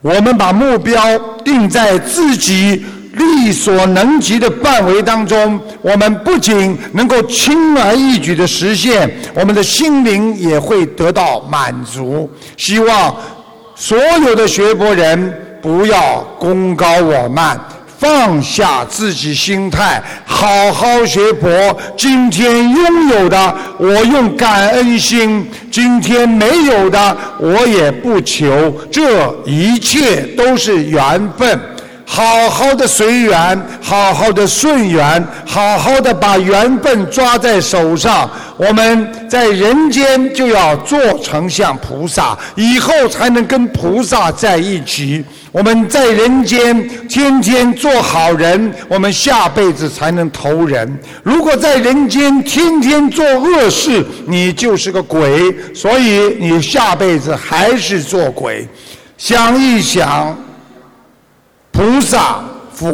[0.00, 2.84] 我们把目标定在自己
[3.14, 12.30] 力所能及的范围当中，我们不仅能够轻而易举的实现，我们的心灵也会得到满足。
[12.56, 13.12] 希望。
[13.84, 17.60] 所有的学佛人不要功高我慢，
[17.98, 21.50] 放下自己心态，好好学佛。
[21.96, 28.72] 今天拥有的，我用感恩心；今天没有的，我也不求。
[28.88, 31.60] 这一切都是缘分。
[32.04, 38.28] 好好的随缘，好好的顺缘，好好的把缘分抓在手上。
[38.58, 45.24] 我们在人间就要做成像菩萨，以后才能跟菩萨在一起。
[45.50, 50.98] 我们在人间天天做好人，我们下辈子才能投人。
[51.22, 58.66] 如果在人间天天做恶事，你就是个鬼，所以你下辈子还是做鬼。
[59.16, 60.36] 想一想。
[61.72, 62.92] 菩萨、佛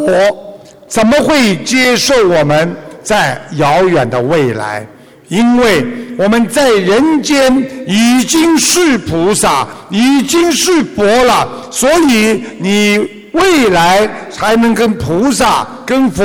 [0.86, 4.86] 怎么会接受我们在遥远的未来？
[5.28, 5.84] 因为
[6.16, 7.54] 我们在人间
[7.86, 12.98] 已经是菩萨，已经是佛了，所以你
[13.32, 16.24] 未来才能跟菩萨、跟佛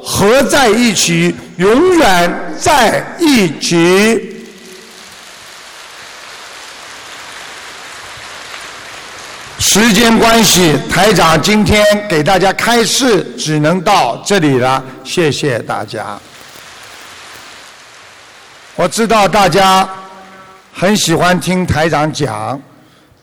[0.00, 4.36] 合在一起，永远在一起。
[9.60, 16.18] 时间关系，台长今天给大家开示只能到这里了，谢谢大家。
[18.74, 19.86] 我知道大家
[20.72, 22.58] 很喜欢听台长讲，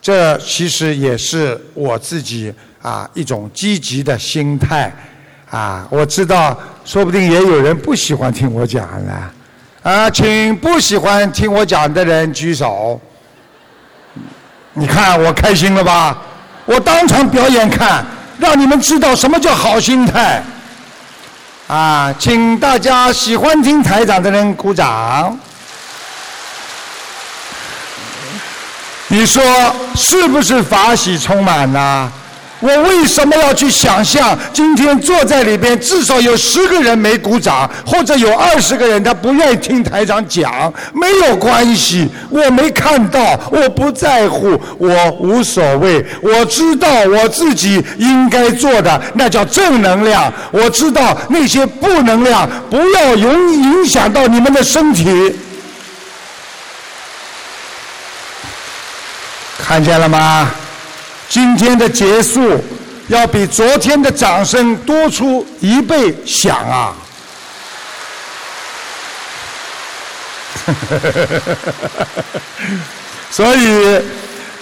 [0.00, 4.92] 这其实也是我自己啊一种积极的心态
[5.50, 5.84] 啊。
[5.90, 9.12] 我知道，说不定也有人不喜欢听我讲呢。
[9.82, 13.00] 啊，请不喜欢听我讲的人举手。
[14.78, 16.16] 你看我开心了吧？
[16.64, 18.04] 我当场表演看，
[18.38, 20.42] 让你们知道什么叫好心态。
[21.66, 25.36] 啊，请大家喜欢听台长的人鼓掌。
[29.08, 29.42] 你说
[29.96, 32.12] 是不是法喜充满呢？
[32.60, 40.72] 我为什么要去想象今天坐在里边至少有十个人没鼓掌，或者有二十个人他不愿意听台长讲？
[40.92, 46.04] 没有关系，我没看到，我不在乎，我无所谓。
[46.20, 50.32] 我知道我自己应该做的，那叫正能量。
[50.50, 55.32] 我知道那些负能量不要影影响到你们的身体。
[59.62, 60.50] 看见了吗？
[61.28, 62.58] 今天的结束
[63.08, 66.96] 要比昨天的掌声多出一倍响啊！
[73.30, 74.00] 所以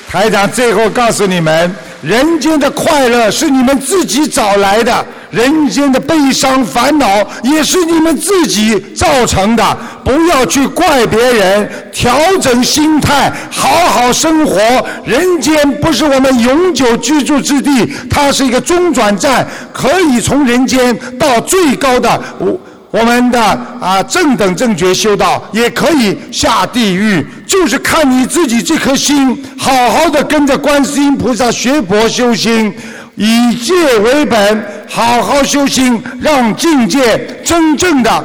[0.08, 5.04] 台长最后告诉你们：人间的快乐是你们自己找来的。
[5.32, 7.06] 人间的悲伤烦恼
[7.42, 14.60] 也是你们自己造成的，不要去怪别人，调整心态，好好生活。
[15.04, 22.58] 人间不是我们永久居住之地，它是一个中转站，可以从人间到最高的我
[22.98, 23.38] 我们的
[23.78, 32.74] 啊正等正觉修道，也可以下地狱，就是看你自己这颗心，好好的跟着观世音菩萨学佛修心。
[33.16, 38.24] 以戒为本，好好修心，让境界真正的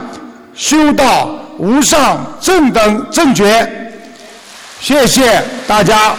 [0.54, 3.70] 修到无上正等正觉。
[4.80, 6.14] 谢谢大家。